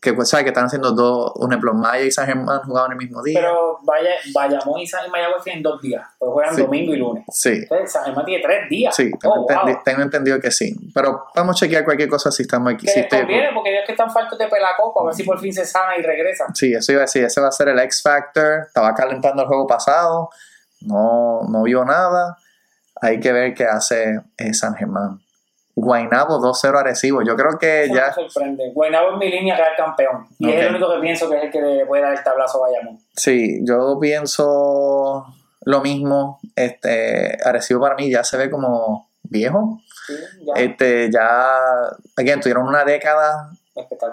[0.00, 2.96] que pues sabes que están haciendo dos, un ejemplo, Maya y San Germán jugaban el
[2.96, 3.38] mismo día.
[3.40, 6.06] Pero vaya, Bayamón y San Mayagüez tienen dos días.
[6.18, 6.62] Pues juegan Sí.
[6.62, 7.24] domingo y lunes.
[7.30, 8.96] sí, Entonces San Germán tiene tres días.
[8.96, 9.82] sí, tengo, Oh, entendi- wow.
[9.84, 10.74] tengo entendido que sí.
[10.94, 12.86] Pero vamos a chequear cualquier cosa si estamos aquí.
[12.86, 15.38] Que si les conviene porque ellos que están faltos de pelacoco, a ver si por
[15.38, 16.46] fin se sana y regresa.
[16.54, 18.60] sí, eso iba a decir, ese va a ser el X Factor.
[18.68, 20.30] Estaba calentando el juego pasado,
[20.84, 22.36] no, no vio nada.
[23.00, 25.20] Hay que ver qué hace eh, San Germán.
[25.76, 27.22] Guainabo 2-0 Arecibo.
[27.22, 28.14] Yo creo que ya.
[28.16, 28.70] me sorprende.
[28.72, 30.26] Guaynabo es mi línea que es el campeón.
[30.38, 30.62] Y es Ok.
[30.62, 33.00] el único que pienso que es el que le puede dar el tablazo a Bayamón.
[33.16, 35.26] Sí, yo pienso
[35.62, 36.38] lo mismo.
[36.54, 39.80] Este, Arecibo para mí ya se ve como viejo.
[40.06, 40.14] Sí,
[40.46, 40.62] ya.
[40.62, 41.56] Este, ya,
[42.16, 43.50] again, tuvieron una década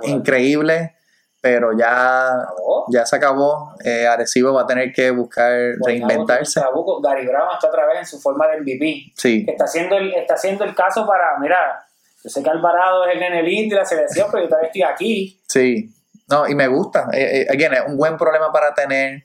[0.03, 0.95] increíble,
[1.41, 2.85] pero ya, Acabó.
[2.89, 3.73] ya se acabó.
[3.83, 6.59] Eh, Arecibo va a tener que buscar Guaynabo reinventarse.
[6.61, 7.01] trabuco.
[7.01, 9.11] Gary Brown está otra vez en su forma de MVP.
[9.15, 11.83] Sí, Que está haciendo el, está haciendo el caso para, mira,
[12.23, 14.83] yo sé que Alvarado es el nene lindo de la selección, pero yo todavía estoy
[14.83, 15.41] aquí.
[15.47, 15.89] sí.
[16.29, 17.09] No, y me gusta.
[17.11, 19.23] Eh, eh, again, es un buen problema para tener.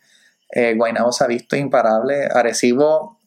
[0.51, 2.27] Eh, Guaynabo se ha visto imparable.
[2.35, 3.21] Arecibo,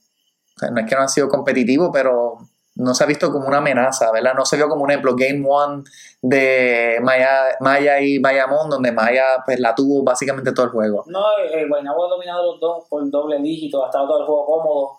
[0.70, 2.40] no es que no ha sido competitivo, pero
[2.80, 4.34] no se ha visto como una amenaza, ¿verdad?
[4.34, 5.84] No se vio como un ejemplo, Game One
[6.22, 11.04] de Maya, Maya y Bayamón, donde Maya pues la tuvo básicamente todo el juego.
[11.08, 14.46] No, el Guaynabo ha dominado los dos por doble dígito, ha estado todo el juego
[14.46, 14.98] cómodo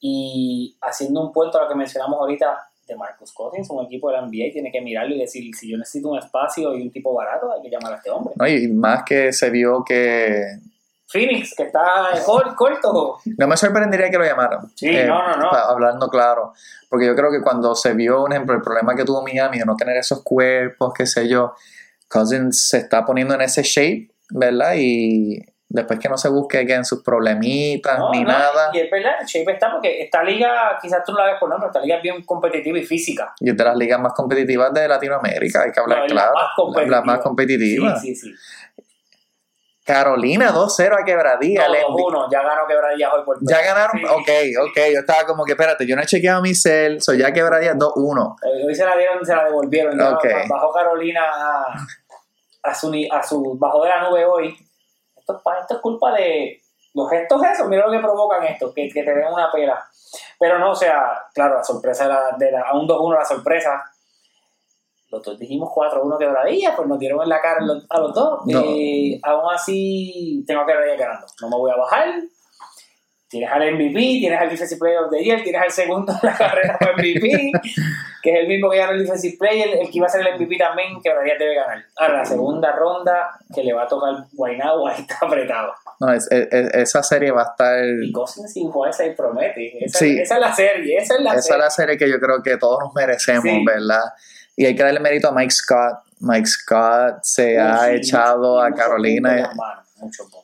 [0.00, 4.16] y haciendo un puerto a lo que mencionamos ahorita de Marcus Cousins, un equipo de
[4.16, 7.12] la NBA, tiene que mirarlo y decir, si yo necesito un espacio y un tipo
[7.12, 8.34] barato, hay que llamar a este hombre.
[8.36, 8.48] ¿no?
[8.48, 10.44] Y más que se vio que...
[11.10, 11.82] Phoenix, que está
[12.24, 13.18] cor- corto.
[13.38, 14.60] No me sorprendería que lo llamaran.
[14.74, 15.50] Sí, no, no, no.
[15.50, 16.52] pa- Hablando claro.
[16.88, 19.64] Porque yo creo que cuando se vio, por ejemplo, el problema que tuvo Miami de
[19.64, 21.54] no tener esos cuerpos, qué sé yo,
[22.08, 24.72] Cousins se está poniendo en ese shape, ¿verdad?
[24.76, 25.38] Y
[25.70, 28.70] después que no se busque again, sus problemitas No, ni no, nada.
[28.72, 31.50] Y es verdad, el shape está porque esta liga, quizás tú no la ves por
[31.50, 33.34] nombre, esta liga es bien competitiva y física.
[33.40, 36.20] Y es de las ligas más competitivas de Latinoamérica, hay que hablar No, es la
[36.22, 36.34] claro.
[36.34, 36.96] más competitiva.
[36.96, 37.98] La más competitiva.
[37.98, 38.34] Sí, sí, sí.
[39.88, 41.66] Carolina 2-0 a Quebradilla.
[41.66, 44.04] No, 2-1, ya ganó Quebradilla hoy por Ya ganaron, Sí.
[44.04, 44.76] ok, ok.
[44.92, 48.36] Yo estaba como que, espérate, yo no he chequeado mi cel, so ya Quebradilla 2-1.
[48.42, 49.98] Eh, Hoy se la dieron, se la devolvieron.
[49.98, 50.24] ya Ok.
[50.46, 51.86] Bajó Carolina a,
[52.64, 53.56] a su, a su.
[53.58, 54.54] Bajó de la nube hoy.
[55.16, 56.60] Esto, esto es culpa de
[56.92, 57.66] los gestos esos.
[57.68, 59.82] Mira lo que provocan esto, que, que te den una pela.
[60.38, 63.24] Pero no, o sea, claro, la sorpresa de la, de la, a un 2-1 la
[63.24, 63.82] sorpresa.
[65.10, 68.40] Los dos dijimos 4-1 quebradilla, pues nos dieron en la cara a los dos.
[68.46, 68.62] No.
[68.66, 71.26] Eh, aún así, tengo que quebradilla ganando.
[71.40, 72.08] No me voy a bajar.
[73.30, 76.34] Tienes al MVP, tienes al Defensive Player of the Year, tienes al segundo en la
[76.34, 77.52] carrera por MVP,
[78.22, 80.34] que es el mismo que ganó el Defensive Player, el que iba a ser el
[80.40, 81.84] MVP también, que ahora debe ganar.
[81.98, 85.74] Ahora, la segunda ronda que le va a tocar Guaynabo, ahí está apretado.
[86.00, 87.84] No, es- es- es- esa serie va a estar.
[88.02, 89.84] Y Cousins sin jugarse ahí promete.
[89.84, 90.18] Esa, Sí.
[90.18, 91.62] esa es la serie, esa es la Esa es serie.
[91.62, 93.62] la serie que yo creo que todos nos merecemos, Sí.
[93.66, 94.04] ¿verdad?
[94.60, 96.00] Y hay que darle mérito a Mike Scott.
[96.18, 99.50] Mike Scott se ha Sí, echado mucho- a Carolina.
[100.00, 100.38] mucho punto.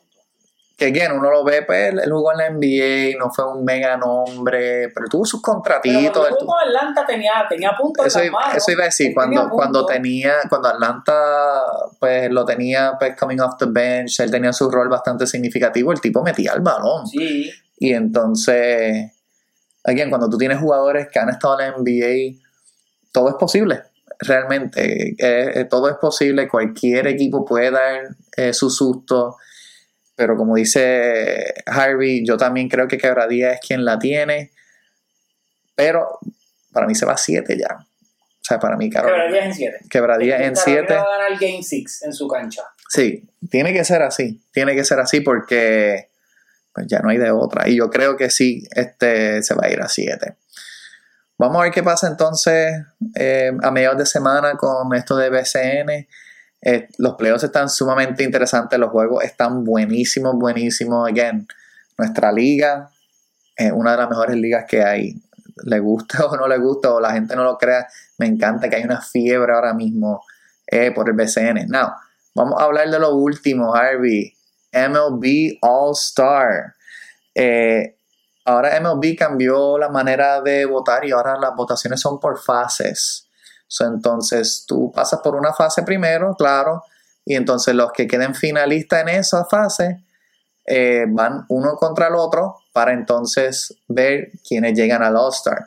[0.77, 3.95] que again, uno lo ve, pues él jugó en la NBA, no fue un mega
[3.95, 6.27] nombre, pero tuvo sus Pero contratitos.
[6.37, 8.57] tuvo- con Atlanta tenía, tenía puntos eso, en las manos.
[8.57, 11.61] eso iba a decir, cuando, tenía cuando tenía, cuando Atlanta
[11.97, 16.01] pues lo tenía pues coming off the bench, él tenía su rol bastante significativo, el
[16.01, 17.07] tipo metía el balón.
[17.07, 19.13] Sí, Y entonces,
[19.83, 22.37] again, cuando tú tienes jugadores que han estado en la NBA,
[23.13, 23.81] todo es posible.
[24.19, 26.47] Realmente, Eh, eh, todo es posible.
[26.47, 29.37] Cualquier equipo puede dar eh, su susto.
[30.15, 34.51] Pero como dice Harvey, yo también creo que Quebradía es quien la tiene.
[35.75, 36.19] Pero
[36.71, 37.77] para mí se va a 7 ya.
[37.79, 39.23] O sea, para mí, Carolina.
[39.23, 39.77] Quebradilla en 7.
[39.89, 40.93] Quebradía en 7.
[40.93, 42.63] va a ganar el Game 6 en su cancha.
[42.89, 46.09] Sí, tiene que ser así, tiene que ser así porque
[46.73, 47.67] pues, ya no hay de otra.
[47.67, 50.35] Y yo creo que sí, este se va a ir a 7.
[51.37, 52.81] Vamos a ver qué pasa entonces
[53.15, 56.07] eh, a mediados de semana con esto de BCN.
[56.61, 61.09] Eh, los playoffs están sumamente interesantes, los juegos están buenísimos, buenísimos.
[61.09, 61.47] Again,
[61.97, 62.89] nuestra liga
[63.55, 65.21] es una de las mejores ligas que hay.
[65.65, 68.77] Le gusta o no le gusta, o la gente no lo crea, me encanta que
[68.77, 70.23] hay una fiebre ahora mismo
[70.67, 71.67] eh, por el BCN.
[71.67, 71.91] Now,
[72.35, 74.33] Vamos a hablar de lo último, Harvey.
[74.73, 76.75] MLB All Star.
[77.33, 77.94] Eh,
[78.45, 83.27] ahora MLB cambió la manera de votar y ahora las votaciones son por fases.
[83.67, 86.83] So, entonces tú pasas por una fase primero, claro,
[87.25, 90.03] y entonces los que queden finalistas en esa fase
[90.67, 95.65] eh, van uno contra el otro para entonces ver quiénes llegan al All Star.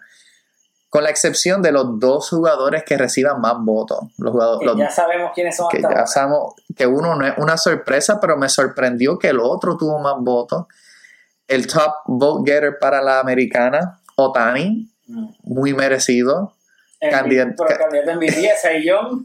[0.91, 3.99] Con la excepción de los dos jugadores que reciban más votos.
[4.17, 6.07] Los jugadores, Que los- ya sabemos quiénes son que hasta ya ahora.
[6.07, 10.15] sabemos que uno no es una sorpresa, pero me sorprendió que el otro tuvo más
[10.19, 10.65] votos.
[11.49, 15.29] El top vote getter para la americana, Otani, Mm.
[15.45, 16.55] muy merecido,
[17.01, 18.43] El- Candidato- candidato MVP
[18.85, 19.23] Young.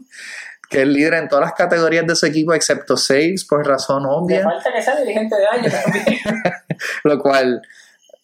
[0.70, 4.08] que es líder en todas las categorías de su equipo, excepto seis, por razón Le
[4.08, 6.04] obvia, falta que sea dirigente de año también.
[7.04, 7.60] lo cual,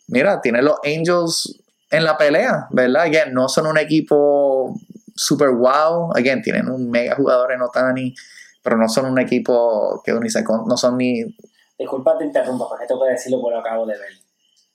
[0.08, 3.02] mira, tiene los Angels en la pelea, ¿verdad?
[3.02, 4.74] Again, no son un equipo
[5.14, 8.14] super wow, again, tienen un mega jugador en Otani,
[8.62, 11.24] pero no son un equipo que ni se con- no son ni
[11.80, 14.10] Disculpa te interrumpa, porque tengo que decirlo porque lo acabo de ver.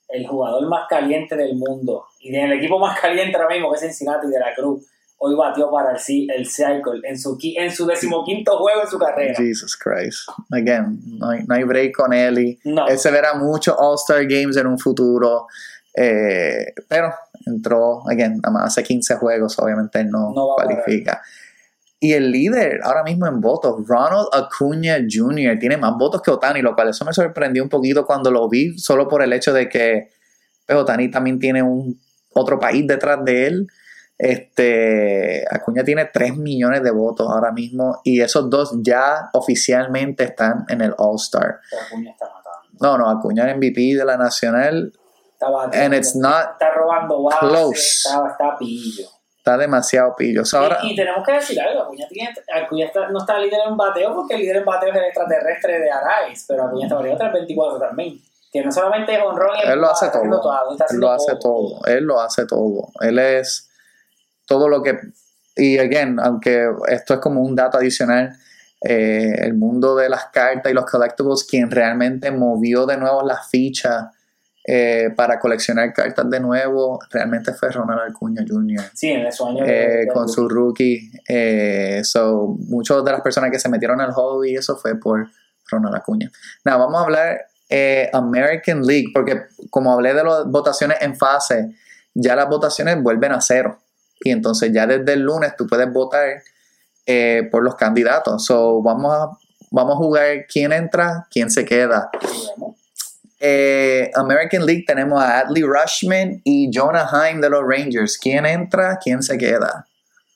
[0.08, 3.80] El jugador más caliente del mundo y del equipo más caliente ahora mismo, que es
[3.82, 4.84] Cincinnati de la Cruz,
[5.18, 9.34] hoy batió para el, el Cycle en su, en su decimoquinto juego en su carrera.
[9.36, 10.28] Jesus Christ.
[10.52, 12.86] Again, no hay, no hay break con él y No.
[12.86, 15.46] él se verá muchos All-Star Games en un futuro.
[15.94, 17.12] eh, pero
[17.46, 21.22] entró, again, nada más hace 15 juegos, obviamente él no, No cualifica.
[21.98, 26.60] Y el líder ahora mismo en votos, Ronald Acuña Jr., tiene más votos que Otani,
[26.60, 29.68] lo cual eso me sorprendió un poquito cuando lo vi, solo por el hecho de
[29.68, 30.10] que
[30.66, 31.98] pues, Otani también tiene un
[32.34, 33.66] otro país detrás de él.
[34.18, 40.64] Este, Acuña tiene 3 millones de votos ahora mismo y esos dos ya oficialmente están
[40.68, 41.60] en el All-Star.
[41.86, 42.68] Acuña está matando.
[42.80, 44.92] No, no, Acuña es MVP de la Nacional
[45.32, 48.08] Está batiendo, and it's not está robando bases, close.
[48.08, 49.06] está, está pillo.
[49.46, 50.42] Está demasiado pillo.
[50.54, 53.76] Ahora, y, y tenemos que decir algo, Acuña, tiene, Acuña está- no está líder en
[53.76, 57.18] bateo porque el líder en bateo es el extraterrestre de Araiz, pero Acuña está bateando
[57.18, 58.20] 324 también.
[58.52, 60.22] Que no solamente es honrón y él lo hace todo.
[60.90, 61.80] Él lo hace todo.
[61.86, 62.88] Él lo hace todo.
[63.00, 63.70] Él es
[64.46, 64.98] todo lo que.
[65.54, 68.34] Y again, aunque esto es como un dato adicional,
[68.82, 73.48] eh, el mundo de las cartas y los collectibles, quien realmente movió de nuevo las
[73.48, 74.06] fichas
[74.68, 78.84] eh, para coleccionar cartas de nuevo, realmente fue Ronald Acuña Jr.
[78.94, 81.10] Sí, en su año eh, con su rookie.
[81.28, 85.28] Eh, so, muchas de las personas que se metieron al hobby, eso fue por
[85.70, 86.30] Ronald Acuña.
[86.64, 91.74] Nada, vamos a hablar eh, American League, porque como hablé de las votaciones en fase,
[92.14, 93.78] ya las votaciones vuelven a cero.
[94.20, 96.42] Y entonces ya desde el lunes tú puedes votar
[97.06, 98.44] eh, por los candidatos.
[98.44, 99.30] So, vamos a
[99.70, 102.10] vamos a jugar quién entra, quién se queda.
[103.38, 108.18] Eh, American League tenemos a Adley Rushman y Jonah Heim de los Rangers.
[108.18, 108.98] ¿Quién entra?
[109.02, 109.86] ¿Quién se queda?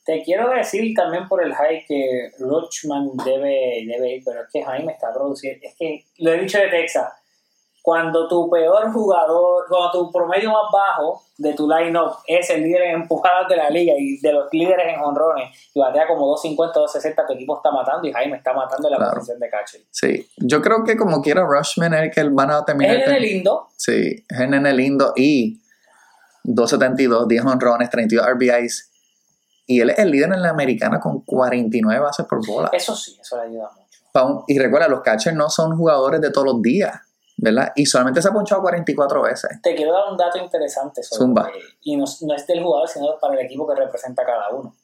[0.04, 4.62] Te quiero decir también por el hype que Rushman debe, debe ir, pero es que
[4.62, 5.60] Jaime está produciendo.
[5.66, 7.12] Es que lo he dicho de Texas
[7.82, 12.82] cuando tu peor jugador, cuando tu promedio más bajo de tu line-up es el líder
[12.82, 16.78] en empujadas de la liga y de los líderes en honrones y batea como 250,
[16.78, 19.80] 260, tu equipo está matando y Jaime está matando en la posición de catcher.
[19.90, 22.96] Sí, yo creo que como quiera Rushman es el que van a terminar.
[22.96, 23.68] Es el lindo.
[23.76, 25.60] Sí, es el lindo y
[26.44, 28.90] 272, 10 honrones, 32 RBIs.
[29.66, 32.70] Y él es el líder en la americana con 49 bases por bola.
[32.72, 34.44] Eso sí, eso le ayuda mucho.
[34.48, 37.00] Y recuerda, los catchers no son jugadores de todos los días
[37.40, 37.72] ¿verdad?
[37.74, 39.50] Y solamente se ha ponchado 44 veces.
[39.62, 41.50] Te quiero dar un dato interesante sobre Zumba.
[41.82, 44.74] y no, no, es del jugador, sino para el equipo que representa cada uno.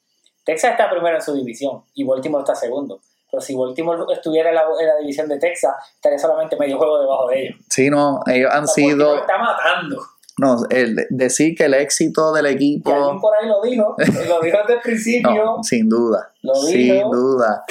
[0.45, 3.01] Texas está primero en su división y Baltimore está segundo.
[3.31, 7.01] Pero si Baltimore estuviera en la, en la división de Texas, estaría solamente medio juego
[7.01, 7.59] debajo de ellos.
[7.69, 9.17] Sí, no, ellos han sido...
[9.17, 10.01] está matando.
[10.39, 12.91] No, el decir que el éxito del equipo.
[12.91, 15.45] Y alguien por ahí lo dijo, lo dijo desde el principio.
[15.57, 16.33] No, sin duda.
[16.43, 16.95] Lo dijo.
[16.95, 17.65] Sin duda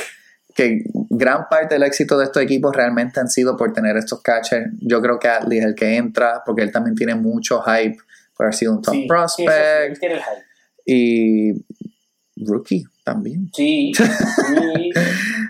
[0.55, 4.71] que gran parte del éxito de estos equipos realmente han sido por tener estos catchers.
[4.79, 7.97] Yo creo que Atlee es el que entra porque él también tiene mucho hype
[8.35, 9.97] por haber sido un top prospect.
[9.99, 10.45] Sí, el hype.
[10.85, 11.65] Y
[12.37, 13.49] rookie también.
[13.53, 13.91] Sí.
[13.97, 14.91] sí.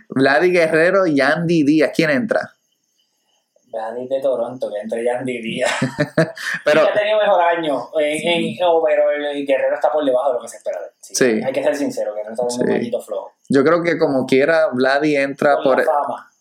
[0.09, 1.91] Vladi Guerrero y Andy Díaz.
[1.95, 2.54] ¿Quién entra?
[3.75, 5.71] Vladi de Toronto, que entre Andy Díaz.
[6.65, 8.55] pero ha tenido mejor año en, en
[8.85, 10.91] pero el Guerrero está por debajo de lo que se espera de él.
[11.01, 11.41] Sí.
[11.45, 13.31] Hay que ser sincero, Guerrero está un poquito flojo.
[13.49, 15.83] Yo creo que como quiera, Vladi entra por,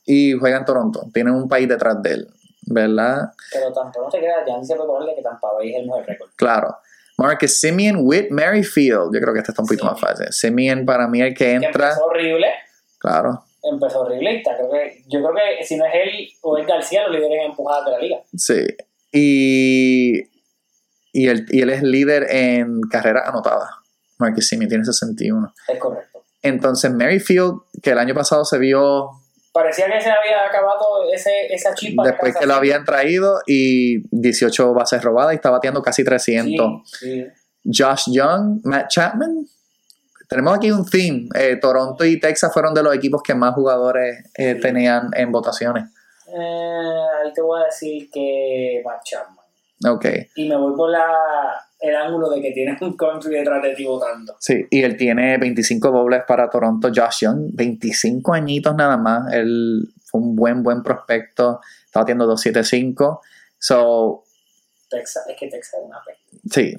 [0.06, 1.06] y juega en Toronto.
[1.12, 2.28] Tiene un país detrás de él,
[2.66, 3.32] ¿verdad?
[3.52, 6.30] Pero tampoco se queda, ya se puede ponerle que Tampa Bay es el mejor récord.
[6.36, 6.76] Claro.
[7.16, 9.14] Marcus Simeon with Merrifield.
[9.14, 10.26] Yo creo que este está un poquito más fácil.
[10.30, 11.94] Simeon para mí el que entra.
[11.94, 12.48] Que horrible.
[12.98, 13.44] Claro.
[13.70, 14.42] Empezó horrible.
[14.42, 17.50] Creo que, yo creo que si no es él o es García, los líderes en
[17.50, 18.18] empujadas de la liga.
[18.36, 18.66] Sí.
[19.12, 20.22] Y,
[21.12, 23.70] y, él, y él es líder en carrera anotada.
[24.18, 25.54] Marcus Simeon tiene 61.
[25.68, 26.24] Es correcto.
[26.42, 29.10] Entonces Merrifield, que el año pasado se vio...
[29.52, 32.02] Parecía que se había acabado ese, esa chispa.
[32.04, 36.82] Después que lo habían traído y 18 bases robadas y está bateando casi 300.
[37.64, 39.46] Josh Young, Matt Chapman.
[40.28, 41.28] Tenemos aquí un theme.
[41.34, 45.84] Eh, Toronto y Texas fueron de los equipos que más jugadores eh, tenían en votaciones.
[46.26, 49.44] Eh, ahí te voy a decir que Matt Chapman.
[49.86, 50.06] Ok.
[50.36, 51.06] Y me voy por la,
[51.80, 54.36] el ángulo de que tiene un country detrás de ti votando.
[54.40, 56.88] Sí, y él tiene 25 dobles para Toronto.
[56.94, 59.32] Josh Young, 25 añitos nada más.
[59.32, 61.60] Él fue un buen, buen prospecto.
[61.84, 63.20] Estaba batiendo 275.
[63.58, 64.24] So.
[64.88, 66.48] Texas, es que Texas es una peste.
[66.50, 66.76] Sí.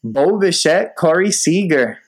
[0.00, 1.98] Bo Bichette, Corey Seager.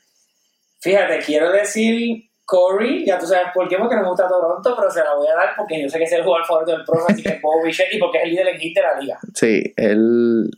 [0.81, 4.91] Fíjate, quiero decir Corey, ya tú sabes por qué, porque no me gusta Toronto, pero
[4.91, 6.99] se la voy a dar porque yo sé que es el jugador favorito del pro,
[7.09, 9.19] así que Bo Bichette y porque es el líder en hit de la liga.
[9.35, 10.51] Sí, él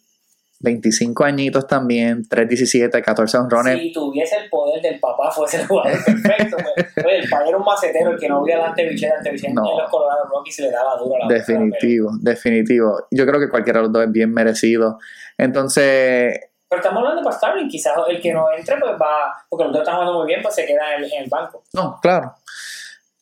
[0.62, 3.78] 25 añitos también, 3-17, 14 honrones.
[3.78, 6.56] Si tuviese el poder del papá, fuese el jugador perfecto.
[6.56, 7.04] Pues.
[7.04, 9.70] Oye, el padre era un macetero, el que no hubiera delante Bichette, ante Bichette no.
[9.70, 13.06] en los Colorado Rockies se le daba duro a la Definitivo, definitivo.
[13.10, 14.98] Yo creo que cualquiera de los dos es bien merecido.
[15.36, 16.40] Entonces.
[16.72, 19.82] Pero estamos hablando para Starling, quizás el que no entre, pues va, porque los dos
[19.82, 21.62] están jugando muy bien, pues se queda en el, en el banco.
[21.74, 22.34] No, claro.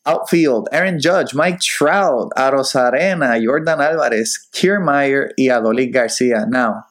[0.05, 6.45] Outfield, Aaron Judge, Mike Trout, Arena, Jordan Álvarez, Kiermaier y Adolis García.
[6.47, 6.85] Now,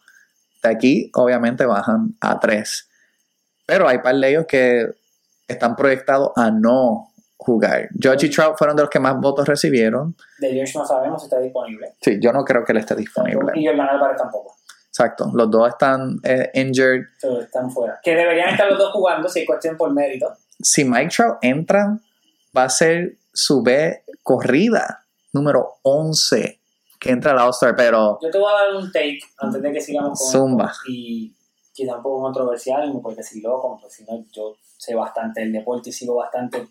[0.63, 2.91] de aquí, obviamente, bajan a 3.
[3.65, 4.87] Pero hay par de ellos que
[5.49, 7.09] están proyectados a no
[7.39, 7.89] jugar.
[7.95, 10.15] Judge y Trout fueron de los que más votos recibieron.
[10.39, 11.95] De George no sabemos si está disponible.
[12.03, 13.53] Sí, yo no creo que él esté disponible.
[13.55, 14.60] Y Jordan Álvarez tampoco.
[15.01, 17.05] Exacto, los dos están eh, injured.
[17.41, 17.99] están fuera.
[18.03, 20.31] Que deberían estar los dos jugando si es cuestión por mérito.
[20.61, 21.99] Si Mike Trout entra,
[22.55, 26.61] va a ser su B corrida número 11
[27.01, 28.19] que entra la All-Star, pero...
[28.21, 30.71] Yo te voy a dar un take antes de que sigamos con Zumba.
[30.87, 31.35] y
[31.73, 35.89] quizá un poco controversial, porque si loco, porque si no, yo sé bastante del deporte
[35.89, 36.69] y sigo bastante,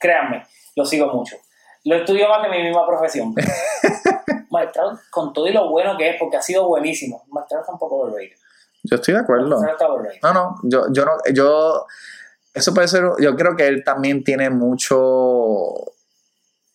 [0.00, 1.36] créanme, lo sigo mucho.
[1.84, 3.32] Lo estudio más que mi misma profesión.
[4.58, 7.78] Maestrado, con todo y lo bueno que es, porque ha sido buenísimo, Maestrado está un
[7.78, 8.36] poco overrated.
[8.84, 9.60] Yo estoy de acuerdo.
[10.22, 11.86] No, no, yo, yo no, yo,
[12.54, 15.74] eso puede ser, yo creo que él también tiene mucho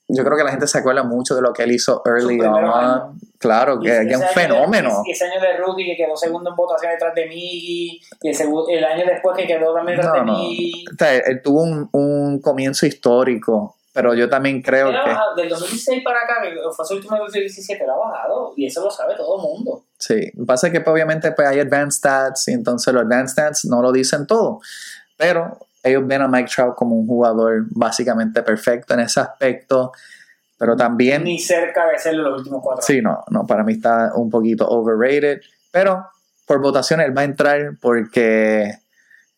[0.07, 3.19] yo creo que la gente se acuerda mucho de lo que él hizo early on.
[3.39, 5.01] Claro, que, es un fenómeno.
[5.05, 8.49] Y ese año de rookie que quedó segundo en votación detrás de Miggy, y el,
[8.69, 10.85] el año después que quedó también detrás de Miggy.
[11.25, 14.97] él tuvo un, un, comienzo histórico, pero yo también creo que...
[14.97, 18.83] Bajado, del 2016 para acá, que fue su último 2017, lo ha bajado, y eso
[18.83, 19.85] lo sabe todo el mundo.
[19.97, 23.81] Sí, pasa que pues, obviamente pues, hay advanced stats, y entonces los advanced stats no
[23.81, 24.59] lo dicen todo,
[25.15, 29.91] pero ellos ven a Mike Trout como un jugador básicamente perfecto en ese aspecto.
[30.57, 31.25] Pero también...
[31.25, 34.65] Ni cerca de serlo los últimos cuatro Sí, no, no, para mí está un poquito
[34.65, 35.41] overrated.
[35.71, 36.07] Pero
[36.45, 38.71] por votación él va a entrar porque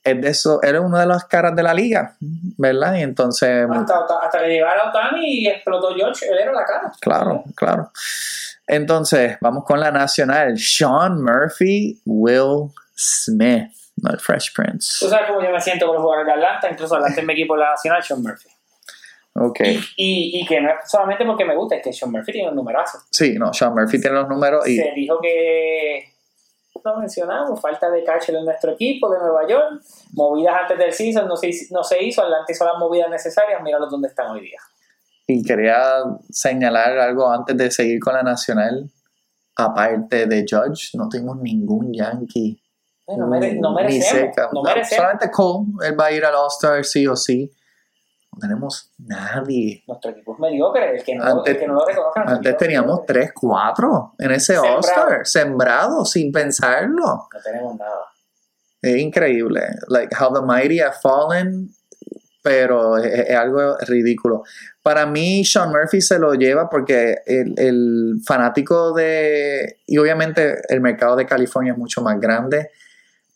[0.05, 2.15] es de eso, es una de las caras de la liga,
[2.57, 2.95] ¿verdad?
[2.95, 3.67] Y entonces...
[3.69, 6.91] Hasta, hasta, hasta que llegara Otani y explotó George, él era la cara.
[7.01, 7.91] Claro, claro.
[8.67, 10.57] Entonces, vamos con la nacional.
[10.59, 14.97] Sean Murphy, Will Smith, no el Fresh Prince.
[14.99, 17.33] Tú sabes cómo yo me siento con los jugadores de Atlanta, incluso Atlanta en mi
[17.33, 18.49] equipo de la nacional, Sean Murphy.
[19.33, 19.59] Ok.
[19.61, 22.49] Y, y, y que no es solamente porque me gusta, es que Sean Murphy tiene
[22.49, 22.99] un numerazo.
[23.09, 26.14] Sí, no, Sean Murphy tiene los números y Se dijo que
[26.86, 29.81] lo mencionamos, falta de catcher en nuestro equipo de Nueva York,
[30.13, 33.89] movidas antes del season, no se, no se hizo, Atlanta hizo las movidas necesarias, míralos
[33.89, 34.59] dónde están hoy día.
[35.27, 38.88] Y quería señalar algo antes de seguir con la nacional.
[39.57, 42.61] Aparte de Judge, no tenemos ningún Yankee.
[43.07, 44.49] No, mere, no Ni merecemos, cerca.
[44.53, 44.97] no No, merecemos.
[44.97, 47.51] solamente Cole, él va a ir al All-Star sí o sí.
[48.36, 49.83] No tenemos nadie.
[49.88, 52.23] Nuestro equipo es mediocre, el que no, Antes- el que no lo reconozca.
[52.25, 54.57] no es Antes teníamos 3, 4 en ese.
[54.57, 57.05] All-Star, sembrado sin pensarlo.
[57.05, 58.01] No tenemos nada.
[58.81, 59.61] Es increíble.
[59.88, 61.69] Like how the mighty have fallen,
[62.43, 64.43] pero es, es algo ridículo.
[64.83, 69.77] Para mí, Sean Murphy se lo lleva porque el, el fanático de.
[69.88, 72.69] Y obviamente el mercado de California es mucho más grande,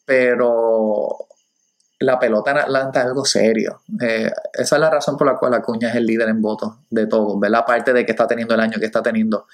[0.06, 1.28] pero
[2.00, 3.82] la pelota en Atlanta es algo serio.
[4.02, 7.08] Eh, esa es la razón por la cual Acuña es el líder en votos de
[7.08, 7.62] todos, ¿verdad?
[7.62, 9.46] Aparte de que está teniendo el año que está teniendo.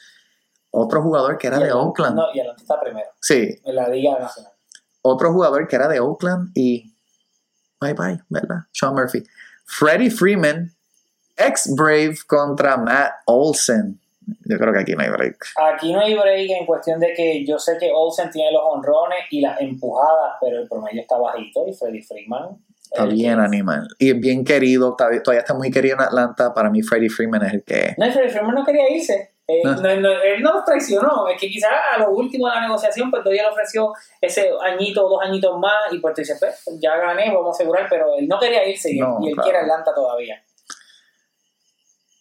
[0.72, 2.16] Otro jugador que era de Oakland.
[2.16, 4.52] No, y Atlanta está primero, Sí, en la Liga Nacional.
[5.02, 6.94] otro jugador que era de Oakland y
[7.80, 8.58] bye bye, ¿verdad?
[8.72, 9.24] Sean Murphy.
[9.66, 10.72] Freddie Freeman,
[11.38, 14.00] ex Brave contra Matt Olsen.
[14.46, 15.38] Yo creo que aquí no hay break.
[15.58, 19.20] Aquí no hay break en cuestión de que yo sé que Olsen tiene los honrones
[19.32, 22.58] y las empujadas, pero el promedio está bajito y Freddy Freeman.
[22.92, 23.88] Está bien que- animal.
[24.00, 26.54] Y es bien querido, todavía está muy querido en Atlanta.
[26.54, 27.96] Para mí Freddie Freeman es el que...
[27.98, 29.32] No, Freddy Freeman no quería irse.
[29.48, 29.76] Eh, No.
[29.76, 31.28] no, no, él no los traicionó.
[31.28, 35.06] Es que quizás a lo último de la negociación, pues todavía le ofreció ese añito
[35.06, 38.08] o dos añitos más y pues tú dices, pues, ya gané, vamos a asegurar, pero
[38.18, 39.44] él no quería irse y, él claro.
[39.44, 40.42] quiere Atlanta todavía.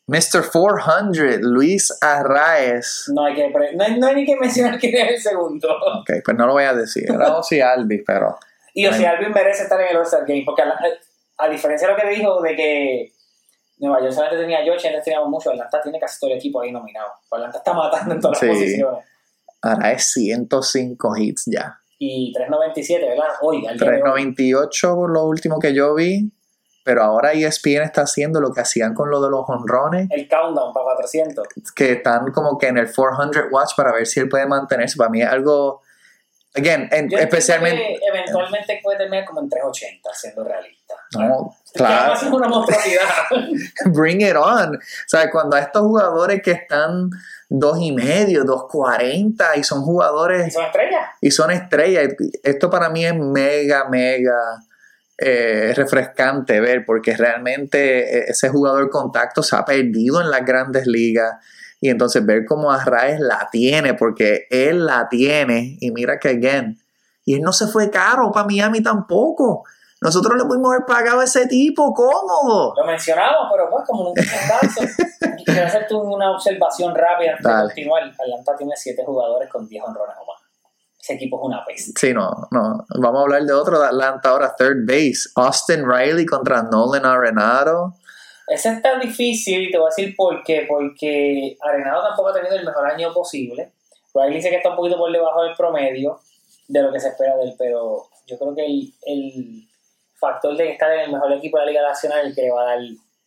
[0.07, 0.51] Mr.
[0.53, 3.05] 400, Luis Arraez.
[3.15, 5.69] No hay, que, no hay, no hay ni que mencionar quién es el segundo.
[6.01, 7.05] Ok, pues no lo voy a decir.
[7.11, 8.37] Era Ozzy Alvis, pero...
[8.75, 10.81] Y o sea, Alvin merece estar en el All-Star Game, porque a, la-
[11.39, 13.13] a diferencia de lo que dijo de que
[13.79, 16.61] Nueva York solamente tenía a George, antes teníamos mucho, Atlanta tiene casi todo el equipo
[16.61, 17.07] ahí nominado.
[17.31, 18.47] Atlanta está matando en todas Sí.
[18.47, 19.05] las posiciones.
[19.63, 21.79] Arraez 105 hits ya.
[21.99, 23.29] Y 3.97, ¿verdad?
[23.41, 24.01] Hoy, al día de hoy.
[24.03, 26.31] 398 por lo último que yo vi.
[26.85, 30.73] Pero ahora ESPN está haciendo lo que hacían con lo de los honrones, el countdown
[30.73, 31.49] para 400.
[31.75, 34.97] que están como que en el 400 watch para ver si él puede mantenerse.
[34.99, 35.81] Para mí es algo,
[36.55, 40.95] again, en- Yo especialmente, que eventualmente puede terminar como en 380, siendo realista.
[41.19, 43.03] no, claro, es una monstruosidad.
[43.87, 44.75] bring it on.
[44.77, 47.09] O sea, cuando a estos jugadores que están
[47.49, 51.09] dos y medio, dos cuarenta y son Y jugadores son estrellas.
[51.21, 52.15] y son estrellas.
[52.43, 54.37] Esto para mí es mega, mega
[55.19, 60.87] eh, refrescante ver, porque realmente eh, ese jugador contacto se ha perdido en las grandes
[60.87, 61.35] ligas.
[61.81, 66.79] Y entonces ver cómo Arraez la tiene, porque él la tiene, y mira que again,
[67.25, 69.65] y él no se fue caro para Miami tampoco.
[70.01, 72.75] Nosotros le pudimos haber pagado a ese tipo cómodo.
[72.77, 74.23] Lo mencionamos, pero pues como nunca.
[75.45, 77.65] Quiero hacerte una observación rápida antes de Dale.
[77.69, 78.03] continuar.
[78.03, 80.34] Atlanta tiene 7 jugadores con 10 honrones o más.
[81.05, 81.93] Ese equipo es una peste.
[82.01, 82.87] Sí, no, no.
[82.99, 85.29] Vamos a hablar de otro de Atlanta ahora, third base.
[85.37, 87.93] Austin Riley contra Nolan Arenado.
[88.49, 90.65] Ese está difícil y te voy a decir por qué.
[90.67, 93.71] Porque Arenado tampoco ha tenido el mejor año posible.
[94.15, 96.21] Riley dice que está un poquito por debajo del promedio
[96.69, 99.69] de lo que se espera de él, pero yo creo que el, el
[100.15, 102.51] factor de estar en el mejor equipo de la Liga Nacional es el que le
[102.51, 102.79] va a dar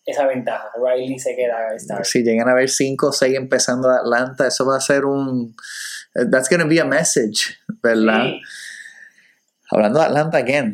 [0.08, 0.72] esa ventaja.
[0.82, 1.78] Riley se queda.
[2.04, 5.56] Si llegan a ver 5 o 6 empezando de Atlanta, eso va a ser un.
[6.32, 8.24] That's going to be a message, ¿verdad?
[8.26, 8.42] Sí.
[9.72, 10.74] Hablando de Atlanta again.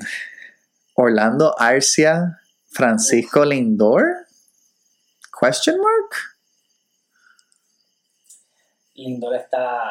[0.95, 2.39] Orlando Arcia,
[2.71, 4.27] Francisco Lindor.
[5.39, 6.15] Question mark?
[8.95, 9.89] Lindor está,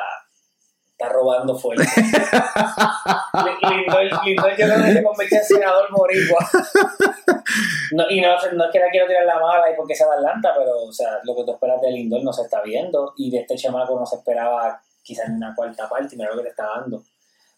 [0.93, 1.83] está robando fuerte.
[1.85, 6.49] Li- Lindor, Lindor yo creo que se convirtió en senador boricua.
[7.93, 10.15] No, y no, no es que la quiero tirar la mala y porque sea de
[10.15, 13.31] Atlanta, pero o sea, lo que tú esperas de Lindor no se está viendo y
[13.31, 16.45] de este chamaco no se esperaba quizás ni una cuarta parte y mira lo que
[16.45, 17.03] te está dando.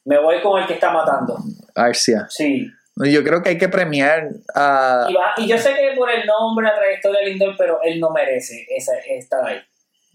[0.05, 1.39] Me voy con el que está matando.
[1.75, 2.27] Arcia.
[2.29, 2.71] Sí.
[2.97, 5.07] Yo creo que hay que premiar a.
[5.09, 7.99] Y, va- y yo sé que por el nombre, la trayectoria de Lindor, pero él
[7.99, 9.59] no merece esa, estar ahí.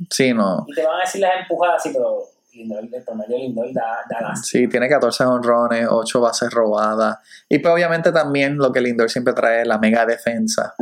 [0.10, 0.66] Sí, no.
[0.68, 2.20] Y te van a decir las empujadas, sí, pero
[2.54, 4.34] Lindor, el promedio de Lindor da, da.
[4.36, 7.18] Sí, tiene 14 honrones, 8 bases robadas.
[7.50, 10.74] Y pues obviamente también lo que Lindor siempre trae es la mega defensa.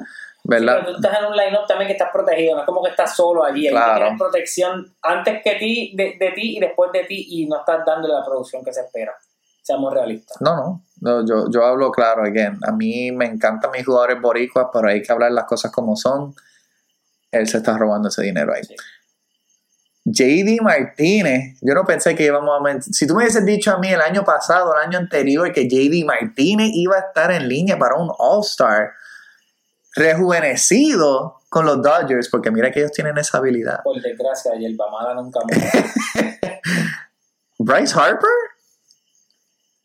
[0.48, 0.78] ¿Verdad?
[0.80, 3.16] pero tú estás en un line-up también que estás protegido, no es como que estás
[3.16, 3.96] solo allí, Claro.
[4.02, 7.86] tienes protección antes que ti, de, de ti y después de ti y no estás
[7.86, 9.14] dándole la producción que se espera.
[9.62, 10.38] Seamos realistas.
[10.40, 12.58] No, no, no, yo, yo hablo claro, again.
[12.66, 16.34] A mí me encantan mis jugadores boricuas, pero hay que hablar las cosas como son.
[17.32, 18.64] Él se está robando ese dinero ahí.
[18.64, 18.76] Sí.
[20.10, 22.82] JD Martínez, yo no pensé que íbamos a...
[22.82, 26.06] Si tú me hubieses dicho a mí el año pasado, el año anterior, que JD
[26.06, 28.92] Martínez iba a estar en línea para un All-Star
[29.98, 33.82] rejuvenecido con los Dodgers, porque mira que ellos tienen esa habilidad.
[33.84, 35.72] Por desgracia, y el Bamada nunca muere.
[37.60, 38.30] Bryce Harper,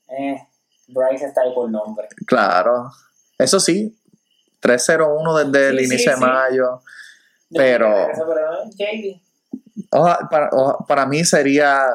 [0.08, 0.36] eh,
[0.88, 2.08] Bryce está ahí por nombre.
[2.26, 2.90] claro.
[3.38, 3.98] Eso sí,
[4.62, 6.20] 3-0-1 desde el Sí, inicio sí.
[6.20, 6.82] de mayo.
[7.50, 8.08] Pero-
[8.76, 9.20] JD.
[9.90, 11.86] Oja- para, oja- para mí sería,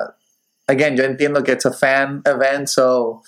[0.67, 3.21] again, yo entiendo que es a fan event, so